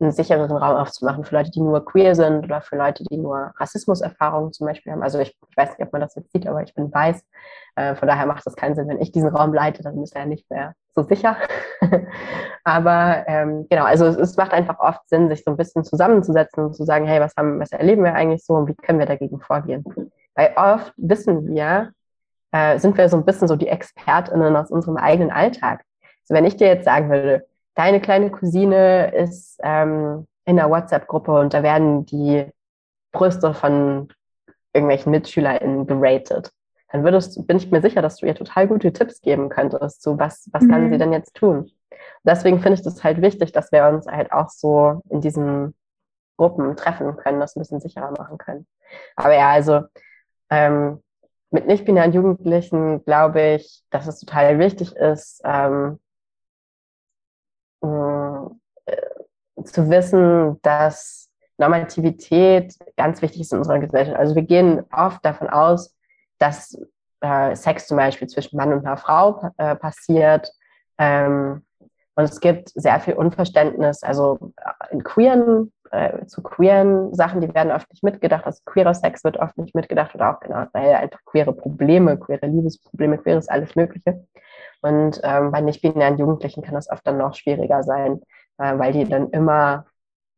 einen 0.02 0.12
sichereren 0.12 0.56
Raum 0.56 0.76
aufzumachen 0.76 1.24
für 1.24 1.34
Leute, 1.36 1.50
die 1.50 1.60
nur 1.60 1.84
queer 1.84 2.14
sind 2.14 2.44
oder 2.44 2.60
für 2.60 2.76
Leute, 2.76 3.04
die 3.04 3.16
nur 3.16 3.52
Rassismuserfahrungen 3.58 4.52
zum 4.52 4.66
Beispiel 4.66 4.92
haben. 4.92 5.02
Also 5.02 5.18
ich, 5.18 5.36
ich 5.48 5.56
weiß 5.56 5.70
nicht, 5.70 5.86
ob 5.86 5.92
man 5.92 6.00
das 6.00 6.14
jetzt 6.14 6.32
sieht, 6.32 6.46
aber 6.46 6.62
ich 6.62 6.74
bin 6.74 6.92
weiß. 6.92 7.24
Äh, 7.76 7.94
von 7.94 8.08
daher 8.08 8.26
macht 8.26 8.46
es 8.46 8.56
keinen 8.56 8.74
Sinn, 8.74 8.88
wenn 8.88 9.00
ich 9.00 9.12
diesen 9.12 9.30
Raum 9.30 9.54
leite, 9.54 9.82
dann 9.82 10.02
ist 10.02 10.14
er 10.14 10.26
nicht 10.26 10.50
mehr 10.50 10.74
so 10.94 11.02
sicher. 11.02 11.36
aber 12.64 13.24
ähm, 13.26 13.66
genau, 13.70 13.84
also 13.84 14.06
es, 14.06 14.16
es, 14.16 14.36
macht 14.36 14.52
einfach 14.52 14.78
oft 14.78 15.08
Sinn, 15.08 15.28
sich 15.28 15.42
so 15.44 15.50
ein 15.50 15.56
bisschen 15.56 15.84
zusammenzusetzen 15.84 16.66
und 16.66 16.74
zu 16.74 16.84
sagen, 16.84 17.06
hey, 17.06 17.20
was 17.20 17.34
haben, 17.36 17.60
was 17.60 17.72
erleben 17.72 18.04
wir 18.04 18.14
eigentlich 18.14 18.44
so 18.44 18.54
und 18.54 18.68
wie 18.68 18.74
können 18.74 18.98
wir 18.98 19.06
dagegen 19.06 19.40
vorgehen? 19.40 19.84
Weil 20.34 20.52
oft 20.56 20.92
wissen 20.96 21.54
wir, 21.54 21.92
äh, 22.52 22.78
sind 22.78 22.96
wir 22.96 23.08
so 23.08 23.16
ein 23.16 23.24
bisschen 23.24 23.48
so 23.48 23.56
die 23.56 23.68
ExpertInnen 23.68 24.56
aus 24.56 24.70
unserem 24.70 24.96
eigenen 24.96 25.30
Alltag. 25.30 25.82
Also 26.22 26.34
wenn 26.34 26.44
ich 26.44 26.56
dir 26.56 26.68
jetzt 26.68 26.84
sagen 26.84 27.10
würde, 27.10 27.46
deine 27.74 28.00
kleine 28.00 28.30
Cousine 28.30 29.14
ist 29.14 29.58
ähm, 29.62 30.26
in 30.44 30.58
einer 30.58 30.70
WhatsApp-Gruppe 30.70 31.32
und 31.32 31.54
da 31.54 31.62
werden 31.62 32.06
die 32.06 32.46
Brüste 33.12 33.54
von 33.54 34.08
irgendwelchen 34.72 35.10
MitschülerInnen 35.10 35.86
geratet. 35.86 36.50
Dann 36.90 37.04
würdest, 37.04 37.46
bin 37.46 37.56
ich 37.56 37.70
mir 37.70 37.80
sicher, 37.80 38.02
dass 38.02 38.16
du 38.16 38.26
ihr 38.26 38.34
total 38.34 38.68
gute 38.68 38.92
Tipps 38.92 39.20
geben 39.20 39.48
könntest, 39.48 40.02
so 40.02 40.18
was, 40.18 40.48
was 40.52 40.62
mhm. 40.64 40.70
kann 40.70 40.88
sie 40.88 40.94
mhm. 40.94 40.98
denn 40.98 41.12
jetzt 41.12 41.34
tun? 41.34 41.70
deswegen 42.24 42.60
finde 42.60 42.74
ich 42.74 42.82
das 42.82 43.02
halt 43.02 43.20
wichtig, 43.20 43.52
dass 43.52 43.72
wir 43.72 43.86
uns 43.86 44.06
halt 44.06 44.32
auch 44.32 44.48
so 44.48 45.02
in 45.08 45.20
diesen 45.20 45.74
Gruppen 46.36 46.76
treffen 46.76 47.16
können, 47.16 47.40
das 47.40 47.56
ein 47.56 47.60
bisschen 47.60 47.80
sicherer 47.80 48.10
machen 48.12 48.38
können. 48.38 48.66
Aber 49.16 49.34
ja, 49.34 49.50
also 49.50 49.82
ähm, 50.50 51.02
mit 51.50 51.66
nicht-binären 51.66 52.12
Jugendlichen 52.12 53.04
glaube 53.04 53.54
ich, 53.56 53.82
dass 53.90 54.06
es 54.06 54.20
total 54.20 54.58
wichtig 54.58 54.96
ist, 54.96 55.42
ähm, 55.44 56.00
äh, 57.82 59.64
zu 59.64 59.90
wissen, 59.90 60.60
dass 60.62 61.28
Normativität 61.58 62.74
ganz 62.96 63.22
wichtig 63.22 63.42
ist 63.42 63.52
in 63.52 63.58
unserer 63.58 63.78
Gesellschaft. 63.78 64.18
Also 64.18 64.34
wir 64.34 64.42
gehen 64.42 64.84
oft 64.92 65.24
davon 65.24 65.48
aus, 65.48 65.94
dass 66.38 66.76
äh, 67.20 67.54
Sex 67.54 67.86
zum 67.86 67.96
Beispiel 67.96 68.28
zwischen 68.28 68.56
Mann 68.56 68.72
und 68.72 68.84
einer 68.84 68.96
Frau 68.96 69.50
äh, 69.56 69.76
passiert. 69.76 70.50
Ähm, 70.98 71.64
und 72.14 72.24
es 72.24 72.40
gibt 72.40 72.70
sehr 72.70 73.00
viel 73.00 73.14
Unverständnis, 73.14 74.02
also 74.02 74.52
äh, 74.56 74.92
in 74.92 75.02
queeren, 75.02 75.72
äh, 75.90 76.26
zu 76.26 76.42
queeren 76.42 77.14
Sachen, 77.14 77.40
die 77.40 77.54
werden 77.54 77.72
oft 77.72 77.90
nicht 77.90 78.02
mitgedacht. 78.02 78.44
Also 78.44 78.60
queerer 78.66 78.94
Sex 78.94 79.24
wird 79.24 79.38
oft 79.38 79.56
nicht 79.56 79.74
mitgedacht 79.74 80.14
oder 80.14 80.34
auch 80.34 80.40
genau, 80.40 80.66
weil 80.72 80.94
einfach 80.94 81.20
queere 81.24 81.52
Probleme, 81.52 82.18
queere 82.18 82.46
Liebesprobleme, 82.46 83.18
queeres 83.18 83.48
alles 83.48 83.74
Mögliche. 83.76 84.26
Und 84.82 85.20
ähm, 85.22 85.52
bei 85.52 85.60
nicht-binären 85.60 86.18
Jugendlichen 86.18 86.62
kann 86.62 86.74
das 86.74 86.90
oft 86.90 87.06
dann 87.06 87.18
noch 87.18 87.34
schwieriger 87.34 87.82
sein, 87.82 88.20
äh, 88.58 88.76
weil 88.78 88.92
die 88.92 89.04
dann 89.04 89.30
immer, 89.30 89.86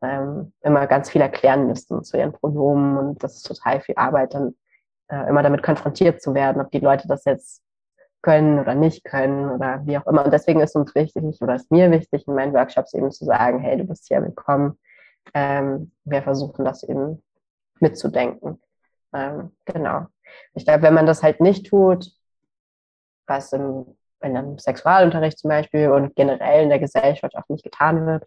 ähm, 0.03 0.53
immer 0.61 0.87
ganz 0.87 1.11
viel 1.11 1.23
erklären 1.23 1.67
müssen 1.67 2.05
zu 2.05 2.19
ihren 2.19 2.33
Pronomen 2.33 2.99
und 2.99 3.25
das 3.25 3.37
ist 3.37 3.47
total 3.47 3.81
viel 3.81 3.97
Arbeit, 3.97 4.35
dann 4.35 4.55
äh, 5.09 5.29
immer 5.29 5.43
damit 5.43 5.63
konfrontiert 5.63 6.21
zu 6.23 6.35
werden, 6.35 6.61
ob 6.61 6.71
die 6.71 6.81
Leute 6.81 7.09
das 7.09 7.25
jetzt 7.25 7.63
können 8.23 8.59
oder 8.59 8.75
nicht 8.75 9.05
können 9.05 9.51
oder 9.51 9.83
wie 9.85 9.99
auch 9.99 10.07
immer. 10.07 10.25
Und 10.25 10.33
deswegen 10.33 10.61
ist 10.61 10.77
uns 10.77 10.95
wichtig 10.95 11.41
oder 11.43 11.55
ist 11.55 11.71
mir 11.71 11.91
wichtig, 11.91 12.27
in 12.27 12.35
meinen 12.35 12.55
Workshops 12.55 12.95
eben 12.95 13.11
zu 13.11 13.25
sagen, 13.25 13.59
hey, 13.61 13.77
du 13.77 13.85
bist 13.85 14.09
hier 14.09 14.23
willkommen. 14.23 14.79
Ähm, 15.35 15.93
wir 16.05 16.23
versuchen 16.23 16.65
das 16.65 16.83
eben 16.85 17.23
mitzudenken. 17.81 18.61
Ähm, 19.13 19.53
genau. 19.65 20.07
Ich 20.55 20.65
glaube, 20.65 20.83
wenn 20.83 20.95
man 20.95 21.07
das 21.07 21.23
halt 21.23 21.41
nicht 21.41 21.67
tut, 21.67 22.13
was 23.27 23.53
im, 23.53 23.97
in 24.25 24.37
einem 24.37 24.59
Sexualunterricht 24.59 25.39
zum 25.39 25.51
Beispiel 25.51 25.91
und 25.91 26.15
generell 26.17 26.63
in 26.65 26.69
der 26.69 26.79
Gesellschaft 26.79 27.37
auch 27.37 27.49
nicht 27.49 27.65
getan 27.65 28.07
wird, 28.07 28.27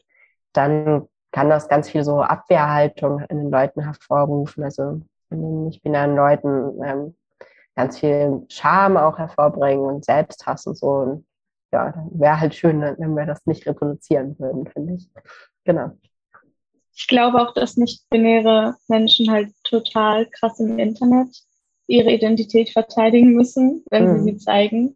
dann 0.53 1.07
kann 1.31 1.49
das 1.49 1.67
ganz 1.67 1.89
viel 1.89 2.03
so 2.03 2.21
Abwehrhaltung 2.21 3.19
in 3.29 3.37
den 3.37 3.51
Leuten 3.51 3.81
hervorrufen, 3.81 4.63
also 4.63 5.01
in 5.29 5.41
den 5.41 5.65
nicht-binären 5.65 6.15
Leuten 6.15 6.81
ähm, 6.83 7.15
ganz 7.75 7.99
viel 7.99 8.45
Scham 8.49 8.97
auch 8.97 9.17
hervorbringen 9.17 9.85
und 9.85 10.05
Selbsthass 10.05 10.65
und 10.65 10.77
so. 10.77 10.87
Und 10.87 11.25
ja, 11.71 11.93
wäre 12.11 12.39
halt 12.39 12.55
schön, 12.55 12.81
wenn 12.81 13.15
wir 13.15 13.25
das 13.25 13.45
nicht 13.45 13.67
reproduzieren 13.67 14.37
würden, 14.39 14.67
finde 14.67 14.93
ich. 14.95 15.09
Genau. 15.65 15.91
Ich 16.95 17.07
glaube 17.07 17.39
auch, 17.39 17.53
dass 17.53 17.77
nicht-binäre 17.77 18.75
Menschen 18.87 19.29
halt 19.29 19.51
total 19.63 20.25
krass 20.27 20.59
im 20.59 20.79
Internet 20.79 21.43
ihre 21.85 22.11
Identität 22.11 22.69
verteidigen 22.69 23.33
müssen, 23.33 23.83
wenn 23.91 24.05
mhm. 24.05 24.17
sie 24.17 24.23
sie 24.31 24.37
zeigen. 24.37 24.95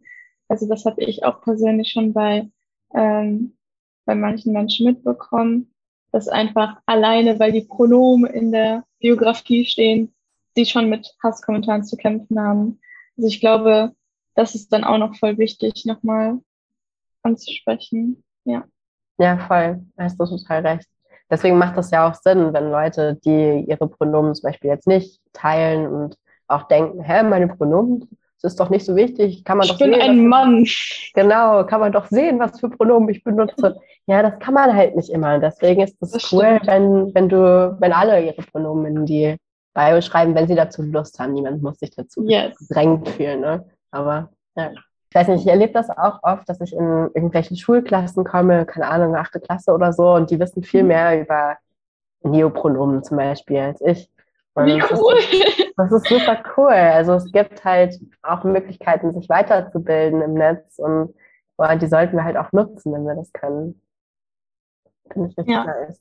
Also 0.52 0.68
das 0.68 0.84
habe 0.84 1.02
ich 1.02 1.24
auch 1.24 1.40
persönlich 1.40 1.92
schon 1.92 2.12
bei, 2.12 2.46
ähm, 2.92 3.56
bei 4.04 4.14
manchen 4.14 4.52
Menschen 4.52 4.84
mitbekommen, 4.84 5.72
dass 6.10 6.28
einfach 6.28 6.76
alleine, 6.84 7.40
weil 7.40 7.52
die 7.52 7.62
Pronomen 7.62 8.30
in 8.30 8.52
der 8.52 8.84
Biografie 8.98 9.64
stehen, 9.64 10.14
die 10.54 10.66
schon 10.66 10.90
mit 10.90 11.10
Hasskommentaren 11.22 11.84
zu 11.84 11.96
kämpfen 11.96 12.38
haben. 12.38 12.80
Also 13.16 13.28
ich 13.28 13.40
glaube, 13.40 13.92
das 14.34 14.54
ist 14.54 14.70
dann 14.74 14.84
auch 14.84 14.98
noch 14.98 15.16
voll 15.16 15.38
wichtig, 15.38 15.86
nochmal 15.86 16.38
anzusprechen. 17.22 18.22
Ja. 18.44 18.64
Ja, 19.16 19.38
voll. 19.38 19.82
Hast 19.96 20.20
du 20.20 20.26
total 20.26 20.66
recht. 20.66 20.86
Deswegen 21.30 21.56
macht 21.56 21.78
das 21.78 21.90
ja 21.90 22.06
auch 22.06 22.14
Sinn, 22.14 22.52
wenn 22.52 22.70
Leute, 22.70 23.18
die 23.24 23.64
ihre 23.66 23.88
Pronomen 23.88 24.34
zum 24.34 24.50
Beispiel 24.50 24.68
jetzt 24.68 24.86
nicht 24.86 25.18
teilen 25.32 25.86
und 25.86 26.18
auch 26.46 26.64
denken, 26.64 27.00
hä, 27.00 27.22
meine 27.22 27.48
Pronomen, 27.48 28.06
das 28.42 28.52
ist 28.52 28.60
doch 28.60 28.70
nicht 28.70 28.84
so 28.84 28.96
wichtig, 28.96 29.44
kann 29.44 29.58
man 29.58 29.66
ich 29.66 29.72
doch 29.72 29.78
sehen. 29.78 29.92
Ich 29.92 30.00
bin 30.00 30.10
ein 30.10 30.26
Mann. 30.26 30.66
Genau, 31.14 31.64
kann 31.64 31.80
man 31.80 31.92
doch 31.92 32.06
sehen, 32.06 32.40
was 32.40 32.58
für 32.58 32.68
Pronomen 32.68 33.08
ich 33.08 33.22
benutze. 33.22 33.76
Ja, 34.06 34.22
das 34.22 34.38
kann 34.40 34.54
man 34.54 34.74
halt 34.74 34.96
nicht 34.96 35.10
immer. 35.10 35.38
Deswegen 35.38 35.82
ist 35.82 36.02
es 36.02 36.32
cool, 36.32 36.60
wenn, 36.64 37.14
wenn 37.14 37.28
du, 37.28 37.76
wenn 37.78 37.92
alle 37.92 38.20
ihre 38.24 38.42
Pronomen 38.42 38.96
in 38.96 39.06
die 39.06 39.36
Bio 39.74 40.00
schreiben, 40.00 40.34
wenn 40.34 40.48
sie 40.48 40.56
dazu 40.56 40.82
Lust 40.82 41.18
haben. 41.18 41.34
Niemand 41.34 41.62
muss 41.62 41.78
sich 41.78 41.90
dazu 41.90 42.24
yes. 42.26 42.56
gedrängt 42.58 43.08
fühlen. 43.10 43.40
Ne? 43.40 43.64
Aber 43.90 44.30
ja. 44.56 44.70
Ich 45.10 45.14
weiß 45.14 45.28
nicht, 45.28 45.42
ich 45.42 45.48
erlebe 45.48 45.74
das 45.74 45.90
auch 45.90 46.20
oft, 46.22 46.48
dass 46.48 46.60
ich 46.62 46.72
in 46.72 47.10
irgendwelchen 47.14 47.58
Schulklassen 47.58 48.24
komme, 48.24 48.64
keine 48.64 48.88
Ahnung, 48.88 49.14
achte 49.14 49.40
Klasse 49.40 49.72
oder 49.74 49.92
so, 49.92 50.14
und 50.14 50.30
die 50.30 50.40
wissen 50.40 50.62
viel 50.62 50.82
mhm. 50.82 50.88
mehr 50.88 51.20
über 51.20 51.58
Neopronomen 52.22 53.04
zum 53.04 53.18
Beispiel 53.18 53.58
als 53.58 53.82
ich. 53.82 54.08
Wie 54.54 54.82
cool! 54.82 55.14
Das 55.14 55.30
ist, 55.32 55.72
das 55.76 55.92
ist 55.92 56.06
super 56.08 56.42
cool. 56.56 56.72
Also 56.72 57.14
es 57.14 57.32
gibt 57.32 57.64
halt 57.64 57.98
auch 58.22 58.44
Möglichkeiten, 58.44 59.12
sich 59.12 59.28
weiterzubilden 59.28 60.20
im 60.20 60.34
Netz 60.34 60.78
und 60.78 61.14
boah, 61.56 61.74
die 61.76 61.86
sollten 61.86 62.16
wir 62.16 62.24
halt 62.24 62.36
auch 62.36 62.52
nutzen, 62.52 62.92
wenn 62.92 63.04
wir 63.04 63.14
das 63.14 63.32
können. 63.32 63.80
Finde 65.10 65.28
ich 65.28 65.38
richtig 65.38 65.54
ja. 65.54 65.64
nice. 65.64 66.00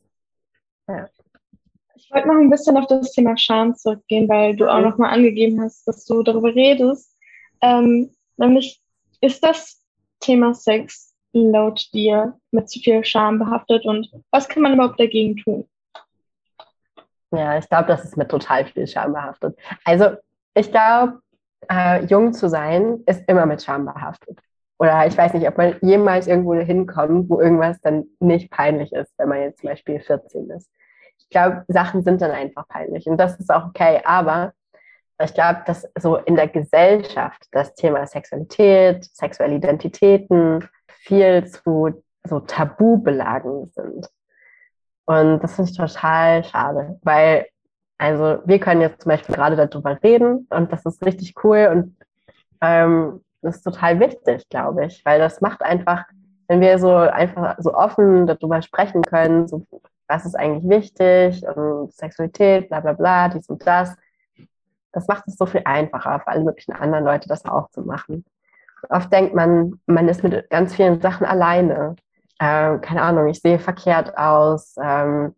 Ja. 0.87 1.09
Ich 1.95 2.11
wollte 2.11 2.27
noch 2.27 2.35
ein 2.35 2.49
bisschen 2.49 2.77
auf 2.77 2.87
das 2.87 3.11
Thema 3.11 3.37
Scham 3.37 3.75
zurückgehen, 3.75 4.27
weil 4.27 4.55
du 4.55 4.69
auch 4.69 4.79
mhm. 4.79 4.83
noch 4.83 4.97
mal 4.97 5.09
angegeben 5.09 5.61
hast, 5.61 5.87
dass 5.87 6.03
du 6.05 6.23
darüber 6.23 6.53
redest. 6.53 7.15
Ähm, 7.61 8.11
nämlich, 8.37 8.81
ist 9.21 9.43
das 9.43 9.81
Thema 10.19 10.53
Sex 10.53 11.13
laut 11.33 11.87
dir 11.93 12.37
mit 12.51 12.69
zu 12.69 12.79
viel 12.79 13.05
Scham 13.05 13.39
behaftet 13.39 13.85
und 13.85 14.11
was 14.31 14.49
kann 14.49 14.63
man 14.63 14.73
überhaupt 14.73 14.99
dagegen 14.99 15.37
tun? 15.37 15.67
Ja, 17.31 17.57
ich 17.57 17.67
glaube, 17.69 17.87
das 17.87 18.03
ist 18.03 18.17
mit 18.17 18.29
total 18.29 18.65
viel 18.65 18.87
Scham 18.87 19.13
behaftet. 19.13 19.57
Also, 19.85 20.17
ich 20.53 20.71
glaube, 20.71 21.21
äh, 21.69 22.03
jung 22.05 22.33
zu 22.33 22.49
sein 22.49 23.03
ist 23.05 23.23
immer 23.27 23.45
mit 23.45 23.63
Scham 23.63 23.85
behaftet. 23.85 24.39
Oder 24.79 25.05
ich 25.05 25.17
weiß 25.17 25.33
nicht, 25.33 25.47
ob 25.47 25.57
man 25.57 25.75
jemals 25.81 26.27
irgendwo 26.27 26.55
hinkommt, 26.55 27.29
wo 27.29 27.39
irgendwas 27.39 27.79
dann 27.81 28.05
nicht 28.19 28.49
peinlich 28.49 28.91
ist, 28.93 29.13
wenn 29.17 29.29
man 29.29 29.41
jetzt 29.41 29.59
zum 29.59 29.69
Beispiel 29.69 29.99
14 29.99 30.49
ist. 30.49 30.71
Ich 31.19 31.29
glaube, 31.29 31.63
Sachen 31.67 32.03
sind 32.03 32.21
dann 32.21 32.31
einfach 32.31 32.67
peinlich 32.67 33.07
und 33.07 33.17
das 33.17 33.39
ist 33.39 33.51
auch 33.51 33.67
okay. 33.67 34.01
Aber 34.03 34.53
ich 35.23 35.33
glaube, 35.33 35.61
dass 35.67 35.87
so 35.99 36.17
in 36.17 36.35
der 36.35 36.47
Gesellschaft 36.47 37.47
das 37.51 37.75
Thema 37.75 38.07
Sexualität, 38.07 39.05
sexuelle 39.05 39.55
Identitäten 39.55 40.67
viel 40.87 41.45
zu 41.45 42.03
so 42.27 42.39
Tabubelagen 42.39 43.67
sind. 43.67 44.09
Und 45.11 45.41
das 45.41 45.55
finde 45.55 45.71
ich 45.71 45.77
total 45.77 46.41
schade, 46.45 46.97
weil 47.03 47.47
also 47.97 48.39
wir 48.45 48.59
können 48.59 48.79
jetzt 48.79 49.01
zum 49.01 49.09
Beispiel 49.09 49.35
gerade 49.35 49.57
darüber 49.57 50.01
reden 50.01 50.47
und 50.49 50.71
das 50.71 50.85
ist 50.85 51.05
richtig 51.05 51.35
cool 51.43 51.69
und 51.69 51.97
ähm, 52.61 53.21
das 53.41 53.57
ist 53.57 53.63
total 53.63 53.99
wichtig, 53.99 54.47
glaube 54.49 54.85
ich, 54.85 55.03
weil 55.03 55.19
das 55.19 55.41
macht 55.41 55.63
einfach, 55.63 56.05
wenn 56.47 56.61
wir 56.61 56.79
so 56.79 56.95
einfach 56.95 57.57
so 57.59 57.73
offen 57.73 58.25
darüber 58.25 58.61
sprechen 58.61 59.01
können, 59.01 59.49
so, 59.49 59.65
was 60.07 60.25
ist 60.25 60.35
eigentlich 60.35 60.69
wichtig 60.69 61.45
und 61.45 61.91
Sexualität, 61.93 62.69
bla 62.69 62.79
bla 62.79 62.93
bla, 62.93 63.27
dies 63.27 63.49
und 63.49 63.67
das, 63.67 63.93
das 64.93 65.09
macht 65.09 65.27
es 65.27 65.35
so 65.35 65.45
viel 65.45 65.63
einfacher 65.65 66.21
für 66.21 66.27
alle 66.27 66.45
möglichen 66.45 66.71
anderen 66.71 67.03
Leute, 67.03 67.27
das 67.27 67.43
auch 67.43 67.69
zu 67.71 67.81
machen. 67.81 68.23
Oft 68.87 69.11
denkt 69.11 69.35
man, 69.35 69.81
man 69.87 70.07
ist 70.07 70.23
mit 70.23 70.49
ganz 70.49 70.73
vielen 70.73 71.01
Sachen 71.01 71.25
alleine. 71.25 71.97
Ähm, 72.41 72.81
keine 72.81 73.03
Ahnung, 73.03 73.27
ich 73.27 73.39
sehe 73.39 73.59
verkehrt 73.59 74.17
aus, 74.17 74.75
ähm, 74.81 75.35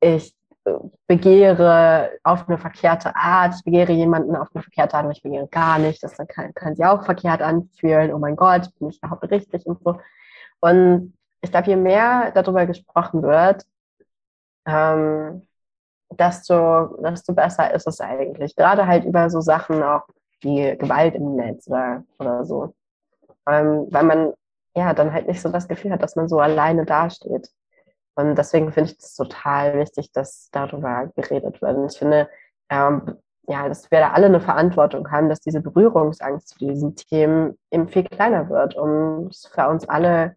ich 0.00 0.36
begehre 1.08 2.10
auf 2.22 2.48
eine 2.48 2.58
verkehrte 2.58 3.14
Art, 3.16 3.56
ich 3.56 3.64
begehre 3.64 3.92
jemanden 3.92 4.36
auf 4.36 4.48
eine 4.54 4.62
verkehrte 4.62 4.94
Art, 4.94 5.04
aber 5.04 5.12
ich 5.12 5.22
begehre 5.22 5.48
gar 5.48 5.78
nicht. 5.78 6.02
Das 6.02 6.16
kann, 6.28 6.54
kann 6.54 6.76
sich 6.76 6.84
auch 6.84 7.04
verkehrt 7.04 7.42
anfühlen. 7.42 8.14
Oh 8.14 8.18
mein 8.18 8.36
Gott, 8.36 8.70
bin 8.78 8.88
ich 8.88 8.98
überhaupt 8.98 9.28
richtig 9.30 9.66
und 9.66 9.82
so. 9.82 9.98
Und 10.60 11.14
ich 11.42 11.50
glaube, 11.50 11.68
je 11.68 11.76
mehr 11.76 12.30
darüber 12.32 12.66
gesprochen 12.66 13.22
wird, 13.22 13.64
ähm, 14.66 15.42
desto, 16.10 16.96
desto 17.02 17.34
besser 17.34 17.74
ist 17.74 17.86
es 17.88 18.00
eigentlich. 18.00 18.54
Gerade 18.56 18.86
halt 18.86 19.04
über 19.04 19.28
so 19.28 19.40
Sachen 19.40 19.82
auch 19.82 20.04
wie 20.40 20.76
Gewalt 20.78 21.16
im 21.16 21.34
Netz 21.34 21.68
oder, 21.68 22.04
oder 22.18 22.44
so. 22.44 22.74
Ähm, 23.46 23.88
weil 23.90 24.04
man 24.04 24.32
ja 24.74 24.92
dann 24.94 25.12
halt 25.12 25.26
nicht 25.28 25.40
so 25.40 25.48
das 25.50 25.68
Gefühl 25.68 25.92
hat, 25.92 26.02
dass 26.02 26.16
man 26.16 26.28
so 26.28 26.40
alleine 26.40 26.84
dasteht. 26.84 27.50
Und 28.16 28.36
deswegen 28.36 28.72
finde 28.72 28.90
ich 28.90 28.98
es 28.98 29.14
total 29.14 29.78
wichtig, 29.78 30.12
dass 30.12 30.48
darüber 30.52 31.10
geredet 31.16 31.60
wird. 31.60 31.76
Und 31.76 31.92
ich 31.92 31.98
finde, 31.98 32.28
ähm, 32.70 33.18
ja, 33.46 33.68
dass 33.68 33.90
wir 33.90 34.00
da 34.00 34.12
alle 34.12 34.26
eine 34.26 34.40
Verantwortung 34.40 35.10
haben, 35.10 35.28
dass 35.28 35.40
diese 35.40 35.60
Berührungsangst 35.60 36.48
zu 36.50 36.58
diesen 36.58 36.96
Themen 36.96 37.58
eben 37.70 37.88
viel 37.88 38.04
kleiner 38.04 38.48
wird, 38.48 38.76
um 38.76 39.26
es 39.28 39.46
für 39.52 39.68
uns 39.68 39.88
alle 39.88 40.36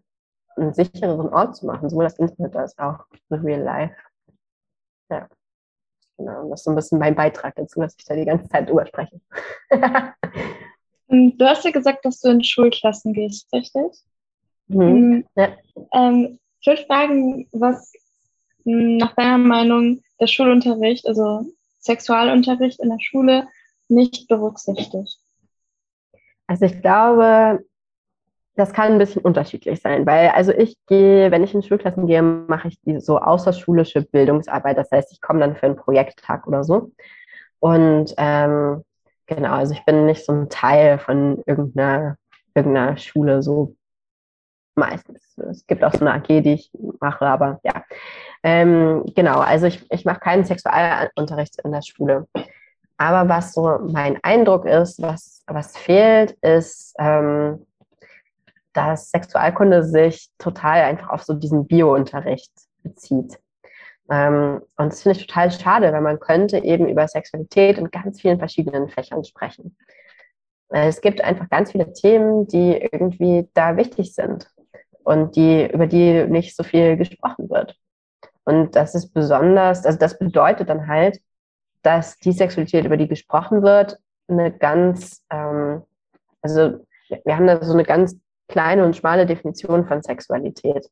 einen 0.58 0.74
sichereren 0.74 1.30
Ort 1.30 1.56
zu 1.56 1.68
machen, 1.68 1.90
sowohl 1.90 2.06
das 2.06 2.18
Internet 2.20 2.56
als 2.56 2.78
auch 2.78 3.06
the 3.30 3.36
real 3.36 3.62
life. 3.62 3.96
Ja. 5.10 5.30
Genau, 6.18 6.50
das 6.50 6.62
ist 6.62 6.66
so 6.66 6.72
ein 6.72 6.76
bisschen 6.76 7.00
mein 7.00 7.16
Beitrag 7.16 7.56
dazu, 7.56 7.80
dass 7.80 7.96
ich 7.98 8.04
da 8.04 8.16
die 8.16 8.26
ganze 8.26 8.50
Zeit 8.50 8.68
drüber 8.68 8.88
spreche. 8.88 9.22
du 11.08 11.46
hast 11.46 11.64
ja 11.64 11.72
gesagt, 11.72 12.04
dass 12.06 12.20
du 12.20 12.30
in 12.30 12.44
Schulklassen 12.44 13.14
gehst, 13.14 13.54
richtig? 13.54 14.04
Mhm. 14.68 14.82
Hm, 14.82 15.26
ja. 15.36 15.50
Ähm, 15.94 16.40
ich 16.60 16.68
würde 16.68 16.86
fragen, 16.86 17.48
was 17.52 17.94
nach 18.64 19.16
deiner 19.16 19.38
Meinung 19.38 20.02
der 20.20 20.28
Schulunterricht, 20.28 21.08
also 21.08 21.46
Sexualunterricht 21.80 22.80
in 22.82 22.90
der 22.90 23.00
Schule, 23.00 23.48
nicht 23.88 24.28
berücksichtigt? 24.28 25.20
Also 26.48 26.66
ich 26.66 26.82
glaube, 26.82 27.64
das 28.56 28.74
kann 28.74 28.94
ein 28.94 28.98
bisschen 28.98 29.22
unterschiedlich 29.22 29.82
sein, 29.82 30.06
weil 30.06 30.30
also 30.30 30.52
ich 30.52 30.76
gehe, 30.88 31.32
wenn 31.32 31.44
ich 31.44 31.54
in 31.54 31.62
Schulklassen 31.62 32.08
gehe, 32.08 32.22
mache 32.22 32.70
ich 32.70 32.82
die 32.82 33.00
so 33.00 33.20
außerschulische 33.20 34.02
Bildungsarbeit. 34.02 34.78
Das 34.78 34.92
heißt, 34.92 35.12
ich 35.12 35.22
komme 35.22 35.40
dann 35.40 35.56
für 35.56 35.68
einen 35.68 35.76
Projekttag 35.76 36.48
oder 36.48 36.64
so. 36.64 36.92
Und 37.60 38.14
ähm, 38.18 38.84
genau, 39.28 39.54
also 39.54 39.74
ich 39.74 39.86
bin 39.86 40.06
nicht 40.06 40.26
so 40.26 40.34
ein 40.34 40.50
Teil 40.50 40.98
von 40.98 41.44
irgendeiner, 41.46 42.18
irgendeiner 42.56 42.98
Schule 42.98 43.44
so 43.44 43.76
meistens. 44.78 45.38
Es 45.38 45.66
gibt 45.68 45.84
auch 45.84 45.94
so 45.94 46.06
eine 46.06 46.14
AG, 46.14 46.28
die 46.28 46.54
ich 46.54 46.72
mache, 47.00 47.26
aber 47.26 47.60
ja. 47.64 47.84
Ähm, 48.44 49.04
genau, 49.16 49.40
also 49.40 49.66
ich, 49.66 49.86
ich 49.92 50.06
mache 50.06 50.20
keinen 50.20 50.46
Sexualunterricht 50.46 51.60
in 51.64 51.72
der 51.72 51.82
Schule. 51.82 52.28
Aber 52.98 53.30
was 53.30 53.54
so 53.54 53.80
mein 53.92 54.18
Eindruck 54.24 54.66
ist, 54.66 55.02
was, 55.02 55.44
was 55.48 55.78
fehlt, 55.78 56.32
ist, 56.42 56.96
ähm, 57.00 57.66
dass 58.74 59.12
Sexualkunde 59.12 59.84
sich 59.84 60.30
total 60.38 60.82
einfach 60.84 61.10
auf 61.10 61.24
so 61.24 61.34
diesen 61.34 61.68
Biounterricht 61.68 62.52
bezieht. 62.84 63.40
Ähm, 64.10 64.62
und 64.78 64.92
das 64.92 65.02
finde 65.02 65.20
ich 65.20 65.28
total 65.28 65.52
schade, 65.52 65.92
weil 65.92 66.02
man 66.02 66.20
könnte 66.20 66.60
eben 66.60 66.88
über 66.88 67.08
Sexualität 67.08 67.78
in 67.78 67.92
ganz 67.92 68.22
vielen 68.22 68.40
verschiedenen 68.40 68.90
Fächern 68.90 69.24
sprechen. 69.24 69.76
Es 70.70 71.02
gibt 71.02 71.24
einfach 71.24 71.50
ganz 71.50 71.72
viele 71.72 71.94
Themen, 71.94 72.48
die 72.48 72.78
irgendwie 72.92 73.48
da 73.54 73.78
wichtig 73.78 74.14
sind 74.14 74.48
und 75.08 75.38
die, 75.38 75.66
über 75.72 75.88
die 75.88 76.26
nicht 76.26 76.54
so 76.54 76.64
viel 76.64 76.98
gesprochen 76.98 77.50
wird. 77.50 77.78
Und 78.44 78.76
das 78.76 78.94
ist 78.94 79.14
besonders, 79.14 79.86
also 79.86 79.98
das 79.98 80.20
bedeutet 80.20 80.68
dann 80.68 80.90
halt, 80.90 81.22
dass 81.82 82.18
die 82.18 82.34
Sexualität, 82.34 82.84
über 82.84 82.98
die 82.98 83.08
gesprochen 83.08 83.62
wird, 83.62 84.00
eine 84.28 84.52
ganz, 84.52 85.24
ähm, 85.30 85.84
also 86.42 86.86
wir 87.24 87.38
haben 87.38 87.48
da 87.48 87.64
so 87.64 87.72
eine 87.72 87.86
ganz 87.86 88.18
kleine 88.50 88.84
und 88.84 88.98
schmale 88.98 89.26
Definition 89.26 89.88
von 89.88 90.02
Sexualität. 90.02 90.90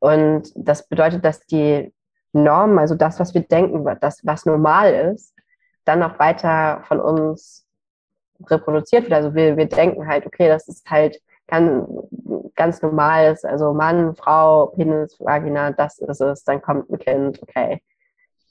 Und 0.00 0.50
das 0.56 0.88
bedeutet, 0.88 1.24
dass 1.24 1.46
die 1.46 1.92
Norm, 2.32 2.78
also 2.78 2.96
das, 2.96 3.20
was 3.20 3.32
wir 3.32 3.42
denken, 3.42 3.88
das, 4.00 4.26
was 4.26 4.44
normal 4.44 4.92
ist, 4.92 5.36
dann 5.84 6.02
auch 6.02 6.18
weiter 6.18 6.82
von 6.88 6.98
uns 6.98 7.64
reproduziert 8.44 9.04
wird. 9.04 9.12
Also 9.12 9.36
wir, 9.36 9.56
wir 9.56 9.66
denken 9.66 10.08
halt, 10.08 10.26
okay, 10.26 10.48
das 10.48 10.66
ist 10.66 10.90
halt 10.90 11.20
ganz, 11.46 11.86
ganz 12.56 12.82
normal, 12.82 13.36
also 13.42 13.72
Mann, 13.72 14.14
Frau, 14.14 14.66
Penis, 14.66 15.18
Vagina, 15.20 15.72
das 15.72 15.98
ist 15.98 16.20
es, 16.20 16.44
dann 16.44 16.62
kommt 16.62 16.90
ein 16.90 16.98
Kind, 16.98 17.42
okay. 17.42 17.82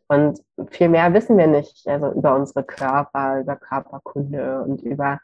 Und 0.07 0.41
viel 0.71 0.89
mehr 0.89 1.13
wissen 1.13 1.37
wir 1.37 1.47
nicht, 1.47 1.87
also 1.87 2.11
über 2.11 2.35
unsere 2.35 2.63
Körper, 2.63 3.39
über 3.39 3.55
Körperkunde 3.55 4.61
und 4.61 4.81
über, 4.81 5.19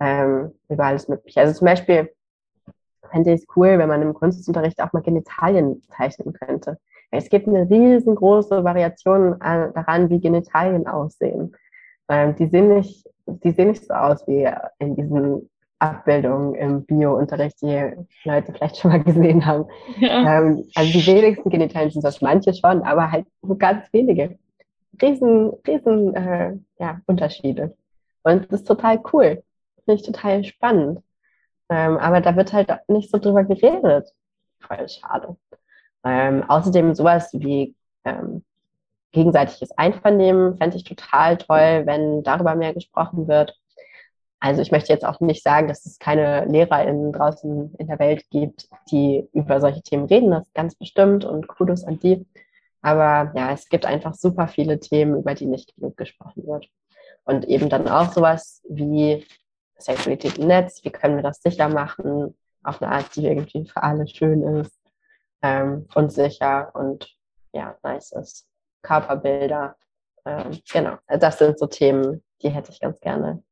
ähm, 0.00 0.52
über 0.68 0.86
alles 0.86 1.08
Mögliche. 1.08 1.40
Also 1.40 1.54
zum 1.54 1.66
Beispiel 1.66 2.10
fände 3.10 3.32
ich 3.32 3.42
es 3.42 3.46
cool, 3.54 3.78
wenn 3.78 3.88
man 3.88 4.02
im 4.02 4.12
Kunstunterricht 4.12 4.82
auch 4.82 4.92
mal 4.92 5.02
Genitalien 5.02 5.82
zeichnen 5.82 6.32
könnte. 6.32 6.78
Es 7.12 7.28
gibt 7.28 7.46
eine 7.46 7.70
riesengroße 7.70 8.64
Variation 8.64 9.38
daran, 9.38 10.10
wie 10.10 10.20
Genitalien 10.20 10.88
aussehen. 10.88 11.54
Ähm, 12.08 12.34
die, 12.34 12.46
sehen 12.46 12.68
nicht, 12.68 13.08
die 13.26 13.52
sehen 13.52 13.68
nicht 13.68 13.84
so 13.86 13.94
aus 13.94 14.26
wie 14.26 14.50
in 14.78 14.96
diesen 14.96 15.48
Abbildungen 15.78 16.54
im 16.54 16.84
Bio-Unterricht, 16.84 17.60
die 17.62 17.92
Leute 18.24 18.52
vielleicht 18.52 18.76
schon 18.78 18.90
mal 18.90 19.02
gesehen 19.02 19.44
haben. 19.44 19.66
Ja. 19.98 20.38
Ähm, 20.38 20.64
also 20.74 20.92
die 20.92 21.06
wenigsten 21.06 21.50
Genitalien 21.50 21.90
sind 21.90 22.04
das, 22.04 22.20
manche 22.20 22.54
schon, 22.54 22.82
aber 22.82 23.10
halt 23.10 23.26
nur 23.42 23.58
ganz 23.58 23.92
wenige. 23.92 24.38
Riesen, 25.02 25.52
riesen 25.66 26.14
äh, 26.14 26.56
ja, 26.78 27.00
Unterschiede. 27.06 27.76
Und 28.22 28.50
das 28.50 28.60
ist 28.60 28.68
total 28.68 29.02
cool. 29.12 29.42
Finde 29.84 30.00
ich 30.00 30.06
total 30.06 30.44
spannend. 30.44 31.00
Ähm, 31.68 31.96
aber 31.98 32.20
da 32.20 32.36
wird 32.36 32.52
halt 32.52 32.70
nicht 32.88 33.10
so 33.10 33.18
drüber 33.18 33.44
geredet. 33.44 34.10
Voll 34.60 34.88
schade. 34.88 35.36
Ähm, 36.04 36.44
außerdem 36.48 36.94
sowas 36.94 37.30
wie 37.32 37.74
ähm, 38.04 38.44
gegenseitiges 39.12 39.70
Einvernehmen 39.72 40.56
fände 40.56 40.76
ich 40.76 40.84
total 40.84 41.38
toll, 41.38 41.82
wenn 41.86 42.22
darüber 42.22 42.54
mehr 42.54 42.74
gesprochen 42.74 43.28
wird. 43.28 43.58
Also 44.44 44.60
ich 44.60 44.70
möchte 44.70 44.92
jetzt 44.92 45.06
auch 45.06 45.20
nicht 45.20 45.42
sagen, 45.42 45.68
dass 45.68 45.86
es 45.86 45.98
keine 45.98 46.44
LehrerInnen 46.44 47.14
draußen 47.14 47.74
in 47.76 47.86
der 47.86 47.98
Welt 47.98 48.28
gibt, 48.28 48.68
die 48.90 49.26
über 49.32 49.58
solche 49.58 49.80
Themen 49.80 50.04
reden. 50.04 50.32
Das 50.32 50.46
ist 50.46 50.54
ganz 50.54 50.74
bestimmt 50.74 51.24
und 51.24 51.48
Kudos 51.48 51.82
an 51.84 51.98
die. 51.98 52.26
Aber 52.82 53.32
ja, 53.34 53.52
es 53.52 53.70
gibt 53.70 53.86
einfach 53.86 54.12
super 54.12 54.46
viele 54.46 54.78
Themen, 54.78 55.16
über 55.16 55.32
die 55.32 55.46
nicht 55.46 55.74
genug 55.76 55.96
gesprochen 55.96 56.46
wird. 56.46 56.68
Und 57.24 57.46
eben 57.46 57.70
dann 57.70 57.88
auch 57.88 58.12
sowas 58.12 58.60
wie 58.68 59.24
Sexualität 59.78 60.36
im 60.36 60.48
Netz, 60.48 60.84
wie 60.84 60.90
können 60.90 61.16
wir 61.16 61.22
das 61.22 61.40
sicher 61.40 61.70
machen, 61.70 62.36
auf 62.62 62.82
eine 62.82 62.92
Art, 62.92 63.16
die 63.16 63.26
irgendwie 63.26 63.64
für 63.66 63.82
alle 63.82 64.06
schön 64.06 64.42
ist 64.60 64.78
ähm, 65.40 65.88
und 65.94 66.12
sicher 66.12 66.70
und 66.74 67.16
ja, 67.54 67.78
nice 67.82 68.12
ist. 68.12 68.46
Körperbilder, 68.82 69.74
ähm, 70.26 70.60
genau. 70.70 70.98
Also 71.06 71.20
das 71.20 71.38
sind 71.38 71.58
so 71.58 71.66
Themen, 71.66 72.22
die 72.42 72.50
hätte 72.50 72.72
ich 72.72 72.80
ganz 72.80 73.00
gerne 73.00 73.42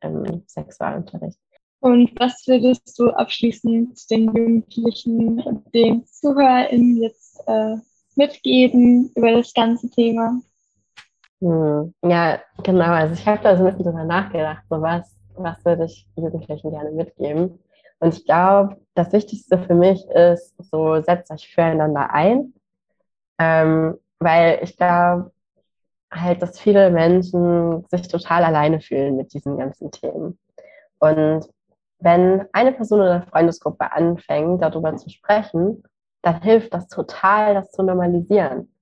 im 0.00 0.42
Sexualunterricht. 0.46 1.38
Und 1.80 2.10
was 2.18 2.46
würdest 2.46 2.98
du 2.98 3.10
abschließend 3.10 4.10
den 4.10 4.24
Jugendlichen 4.24 5.40
und 5.40 5.74
den 5.74 6.06
ZuhörerInnen 6.06 7.02
jetzt 7.02 7.40
äh, 7.46 7.76
mitgeben 8.16 9.10
über 9.14 9.32
das 9.32 9.52
ganze 9.52 9.90
Thema? 9.90 10.40
Hm, 11.40 11.94
ja, 12.02 12.40
genau. 12.62 12.86
Also 12.92 13.14
ich 13.14 13.26
habe 13.26 13.42
da 13.42 13.56
so 13.56 13.64
ein 13.64 13.70
bisschen 13.70 13.84
drüber 13.84 14.04
nachgedacht, 14.04 14.62
so 14.68 14.80
was, 14.80 15.14
was 15.36 15.64
würde 15.64 15.84
ich 15.84 16.06
Jugendlichen 16.16 16.70
gerne 16.70 16.90
mitgeben. 16.90 17.58
Und 17.98 18.14
ich 18.14 18.24
glaube, 18.24 18.76
das 18.94 19.12
Wichtigste 19.12 19.58
für 19.58 19.74
mich 19.74 20.04
ist, 20.08 20.54
so 20.70 21.00
setzt 21.02 21.30
euch 21.30 21.48
füreinander 21.54 22.10
ein. 22.12 22.54
Ähm, 23.38 23.98
weil 24.18 24.60
ich 24.62 24.76
glaube 24.76 25.30
halt, 26.12 26.42
dass 26.42 26.58
viele 26.58 26.90
Menschen 26.90 27.84
sich 27.90 28.08
total 28.08 28.44
alleine 28.44 28.80
fühlen 28.80 29.16
mit 29.16 29.32
diesen 29.32 29.58
ganzen 29.58 29.90
Themen. 29.90 30.38
Und 30.98 31.48
wenn 31.98 32.44
eine 32.52 32.72
Person 32.72 33.00
in 33.00 33.06
der 33.06 33.22
Freundesgruppe 33.22 33.90
anfängt, 33.92 34.62
darüber 34.62 34.96
zu 34.96 35.10
sprechen, 35.10 35.82
dann 36.22 36.42
hilft 36.42 36.74
das 36.74 36.88
total, 36.88 37.54
das 37.54 37.70
zu 37.70 37.82
normalisieren. 37.82 38.72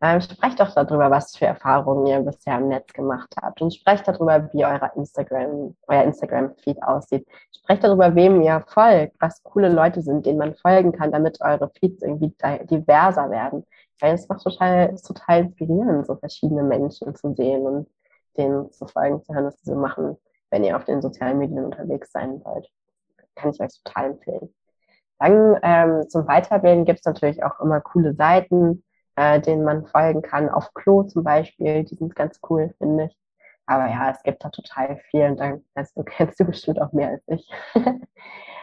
Ähm, 0.00 0.20
sprecht 0.20 0.60
doch 0.60 0.72
darüber, 0.74 1.10
was 1.10 1.36
für 1.36 1.46
Erfahrungen 1.46 2.06
ihr 2.06 2.20
bisher 2.20 2.58
im 2.58 2.68
Netz 2.68 2.92
gemacht 2.92 3.34
habt 3.42 3.60
und 3.60 3.74
sprecht 3.74 4.06
darüber, 4.06 4.48
wie 4.52 4.64
euer 4.64 4.92
Instagram, 4.94 5.74
euer 5.88 6.04
Instagram-Feed 6.04 6.80
aussieht. 6.84 7.26
Sprecht 7.52 7.82
darüber, 7.82 8.14
wem 8.14 8.40
ihr 8.42 8.64
folgt, 8.68 9.16
was 9.18 9.42
coole 9.42 9.68
Leute 9.68 10.00
sind, 10.00 10.24
denen 10.24 10.38
man 10.38 10.54
folgen 10.54 10.92
kann, 10.92 11.10
damit 11.10 11.40
eure 11.40 11.68
Feeds 11.80 12.02
irgendwie 12.02 12.32
diverser 12.70 13.28
werden. 13.30 13.66
Weil 14.00 14.14
es 14.14 14.28
macht 14.28 14.42
total, 14.42 14.90
ist 14.94 15.06
total 15.06 15.40
inspirierend, 15.40 16.06
so 16.06 16.16
verschiedene 16.16 16.62
Menschen 16.62 17.14
zu 17.14 17.34
sehen 17.34 17.66
und 17.66 17.88
denen 18.36 18.70
zu 18.70 18.86
folgen 18.86 19.22
zu 19.22 19.34
hören, 19.34 19.46
was 19.46 19.58
sie 19.60 19.70
so 19.70 19.76
machen, 19.76 20.16
wenn 20.50 20.64
ihr 20.64 20.76
auf 20.76 20.84
den 20.84 21.02
sozialen 21.02 21.38
Medien 21.38 21.64
unterwegs 21.64 22.12
sein 22.12 22.42
wollt. 22.44 22.68
Kann 23.34 23.50
ich 23.50 23.60
euch 23.60 23.82
total 23.82 24.12
empfehlen. 24.12 24.54
Dann 25.18 25.58
ähm, 25.62 26.08
zum 26.08 26.26
Weiterbilden 26.28 26.84
gibt 26.84 27.00
es 27.00 27.04
natürlich 27.04 27.42
auch 27.42 27.60
immer 27.60 27.80
coole 27.80 28.14
Seiten, 28.14 28.84
äh, 29.16 29.40
denen 29.40 29.64
man 29.64 29.86
folgen 29.86 30.22
kann. 30.22 30.48
Auf 30.48 30.72
Klo 30.74 31.02
zum 31.02 31.24
Beispiel, 31.24 31.84
die 31.84 31.96
sind 31.96 32.14
ganz 32.14 32.40
cool, 32.48 32.72
finde 32.78 33.06
ich. 33.06 33.18
Aber 33.66 33.86
ja, 33.88 34.10
es 34.10 34.22
gibt 34.22 34.44
da 34.44 34.48
total 34.50 34.98
viel 35.10 35.24
und 35.24 35.40
dann 35.40 35.62
du, 35.96 36.02
kennst 36.04 36.40
du 36.40 36.44
bestimmt 36.44 36.80
auch 36.80 36.92
mehr 36.92 37.10
als 37.10 37.22
ich. 37.26 37.50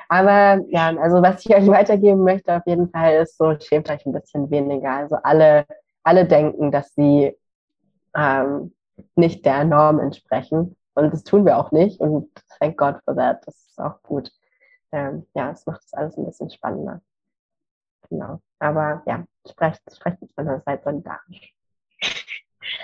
Aber 0.10 0.64
ja, 0.70 0.96
also 0.98 1.22
was 1.22 1.46
ich 1.46 1.56
euch 1.56 1.68
weitergeben 1.68 2.24
möchte 2.24 2.56
auf 2.56 2.66
jeden 2.66 2.90
Fall 2.90 3.16
ist 3.22 3.38
so, 3.38 3.58
schämt 3.60 3.90
euch 3.90 4.06
ein 4.06 4.14
bisschen 4.14 4.50
weniger. 4.50 4.92
Also 4.92 5.18
alle, 5.24 5.66
alle 6.04 6.26
denken, 6.26 6.72
dass 6.72 6.94
sie 6.96 7.36
ähm, 8.16 8.74
nicht 9.16 9.46
der 9.46 9.64
Norm 9.64 10.00
entsprechen. 10.00 10.76
Und 10.94 11.14
das 11.14 11.24
tun 11.24 11.46
wir 11.46 11.58
auch 11.58 11.72
nicht. 11.72 12.00
Und 12.00 12.30
thank 12.60 12.78
God 12.78 12.98
for 13.04 13.16
that. 13.16 13.46
Das 13.46 13.56
ist 13.56 13.80
auch 13.80 14.02
gut. 14.04 14.32
Ähm, 14.92 15.26
ja, 15.34 15.52
es 15.52 15.66
macht 15.66 15.84
das 15.84 15.94
alles 15.94 16.18
ein 16.18 16.26
bisschen 16.26 16.50
spannender. 16.50 17.02
Genau. 18.10 18.40
Aber 18.60 19.02
ja, 19.06 19.26
sprecht, 19.50 19.82
sprecht 19.94 20.22
miteinander, 20.22 20.62
seid 20.66 20.84
solidarisch. 20.84 21.54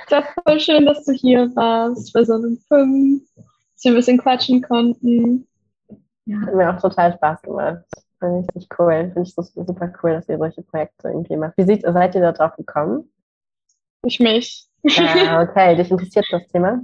Das 0.09 0.25
war 0.25 0.43
voll 0.45 0.59
schön, 0.59 0.85
dass 0.85 1.05
du 1.05 1.13
hier 1.13 1.55
warst 1.55 2.13
bei 2.13 2.23
Sonnen 2.23 2.57
5, 2.67 3.23
dass 3.35 3.83
wir 3.83 3.91
ein 3.91 3.95
bisschen 3.95 4.17
quatschen 4.17 4.61
konnten. 4.61 5.47
Ja. 6.31 6.41
Hat 6.41 6.55
mir 6.55 6.73
auch 6.73 6.81
total 6.81 7.13
Spaß 7.13 7.41
gemacht. 7.41 7.83
Finde 8.19 8.39
ich 8.39 8.55
richtig 8.55 8.79
cool. 8.79 9.11
Finde 9.13 9.21
ich 9.23 9.35
super 9.35 9.93
cool, 10.01 10.11
dass 10.11 10.29
ihr 10.29 10.37
solche 10.37 10.61
Projekte 10.61 11.09
irgendwie 11.09 11.35
macht. 11.35 11.57
Wie 11.57 11.63
sieht, 11.63 11.81
seid 11.81 12.15
ihr 12.15 12.21
da 12.21 12.31
drauf 12.31 12.55
gekommen? 12.55 13.11
Ich 14.05 14.19
mich. 14.19 14.65
Ah, 14.97 15.41
okay. 15.43 15.75
Dich 15.75 15.91
interessiert 15.91 16.27
das 16.31 16.47
Thema? 16.47 16.81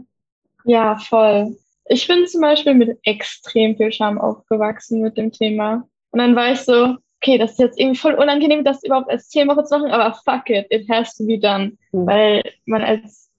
Ja, 0.65 0.97
voll. 0.97 1.55
Ich 1.85 2.07
bin 2.07 2.27
zum 2.27 2.41
Beispiel 2.41 2.73
mit 2.73 2.99
extrem 3.03 3.77
viel 3.77 3.91
Scham 3.93 4.19
aufgewachsen 4.19 5.01
mit 5.01 5.15
dem 5.15 5.31
Thema. 5.31 5.87
Und 6.11 6.19
dann 6.19 6.35
war 6.35 6.51
ich 6.51 6.59
so, 6.59 6.97
okay, 7.21 7.37
das 7.37 7.51
ist 7.51 7.59
jetzt 7.59 7.79
irgendwie 7.79 7.97
voll 7.97 8.15
unangenehm, 8.15 8.65
das 8.65 8.83
überhaupt 8.83 9.09
als 9.09 9.29
Thema 9.29 9.63
zu 9.63 9.77
machen, 9.77 9.91
aber 9.91 10.13
fuck 10.25 10.49
it, 10.49 10.67
it 10.69 10.89
has 10.89 11.15
to 11.15 11.25
be 11.25 11.39
done. 11.39 11.77
Mhm. 11.93 12.07
Weil 12.07 12.43
man 12.65 12.81
als, 12.81 13.31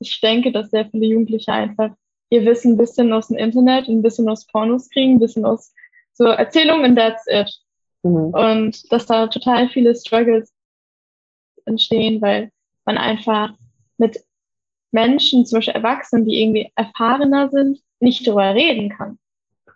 ich 0.00 0.20
denke, 0.20 0.50
dass 0.50 0.70
sehr 0.70 0.86
viele 0.86 1.06
Jugendliche 1.06 1.52
einfach 1.52 1.90
ihr 2.32 2.46
Wissen 2.46 2.72
ein 2.72 2.76
bisschen 2.78 3.12
aus 3.12 3.28
dem 3.28 3.36
Internet, 3.36 3.88
ein 3.88 4.00
bisschen 4.00 4.28
aus 4.28 4.46
Pornos 4.46 4.88
kriegen, 4.88 5.16
ein 5.16 5.20
bisschen 5.20 5.44
aus 5.44 5.74
so 6.14 6.24
Erzählungen 6.24 6.92
und 6.92 6.96
that's 6.96 7.26
it. 7.26 7.50
Mhm. 8.02 8.32
Und 8.32 8.90
dass 8.90 9.04
da 9.04 9.26
total 9.26 9.68
viele 9.68 9.94
Struggles 9.94 10.52
entstehen, 11.66 12.22
weil 12.22 12.50
man 12.86 12.96
einfach 12.96 13.52
mit 13.98 14.18
Menschen, 14.92 15.44
zum 15.44 15.58
Beispiel 15.58 15.74
Erwachsenen, 15.74 16.24
die 16.24 16.42
irgendwie 16.42 16.72
erfahrener 16.74 17.50
sind, 17.50 17.80
nicht 18.00 18.26
darüber 18.26 18.54
reden 18.54 18.88
kann. 18.88 19.18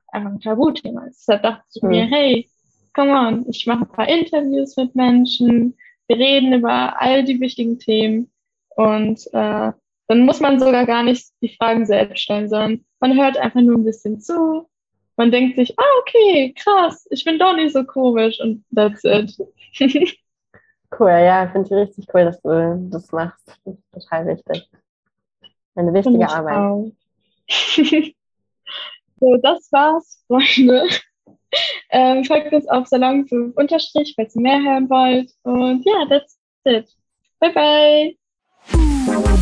Einfach 0.08 0.30
ein 0.30 0.40
Tabuthema 0.40 1.04
ist. 1.06 1.20
Deshalb 1.20 1.42
dachte 1.42 1.64
ich 1.74 1.82
mhm. 1.82 1.88
mir, 1.90 2.06
hey, 2.06 2.48
come 2.94 3.12
on, 3.12 3.46
ich 3.50 3.66
mache 3.66 3.82
ein 3.82 3.92
paar 3.92 4.08
Interviews 4.08 4.76
mit 4.78 4.94
Menschen, 4.94 5.76
wir 6.08 6.16
reden 6.16 6.54
über 6.54 7.00
all 7.00 7.22
die 7.22 7.38
wichtigen 7.38 7.78
Themen 7.78 8.30
und 8.76 9.20
äh, 9.32 9.72
dann 10.08 10.24
muss 10.24 10.40
man 10.40 10.58
sogar 10.58 10.86
gar 10.86 11.02
nicht 11.02 11.28
die 11.40 11.54
Fragen 11.56 11.86
selbst 11.86 12.20
stellen, 12.20 12.48
sondern 12.48 12.84
man 13.00 13.16
hört 13.16 13.36
einfach 13.36 13.60
nur 13.60 13.76
ein 13.76 13.84
bisschen 13.84 14.20
zu. 14.20 14.68
Man 15.16 15.30
denkt 15.30 15.56
sich, 15.56 15.78
ah, 15.78 16.00
okay, 16.00 16.54
krass, 16.56 17.06
ich 17.10 17.24
bin 17.24 17.38
doch 17.38 17.56
nicht 17.56 17.72
so 17.72 17.84
komisch 17.84 18.38
und 18.40 18.64
that's 18.74 19.02
it. 19.04 19.36
cool, 20.98 21.08
ja, 21.08 21.48
finde 21.50 21.66
ich 21.66 21.72
richtig 21.72 22.06
cool, 22.14 22.24
dass 22.24 22.40
du 22.42 22.88
das 22.90 23.10
machst. 23.12 23.46
Das 23.64 23.74
ist 23.74 23.92
total 23.92 24.26
wichtig. 24.26 24.68
Eine 25.74 25.92
wichtige 25.92 26.28
Arbeit. 26.28 26.92
So, 29.18 29.36
das 29.38 29.72
war's, 29.72 30.22
Freunde. 30.26 30.88
Ähm, 31.90 32.24
folgt 32.24 32.52
uns 32.52 32.68
auf 32.68 32.86
Salon 32.86 33.26
5 33.26 33.56
unterstrich, 33.56 34.12
falls 34.14 34.34
ihr 34.36 34.42
mehr 34.42 34.60
hören 34.60 34.90
wollt. 34.90 35.32
Und 35.42 35.84
ja, 35.86 36.06
that's 36.08 36.38
it. 36.64 36.94
Bye 37.40 37.52
bye. 37.52 39.36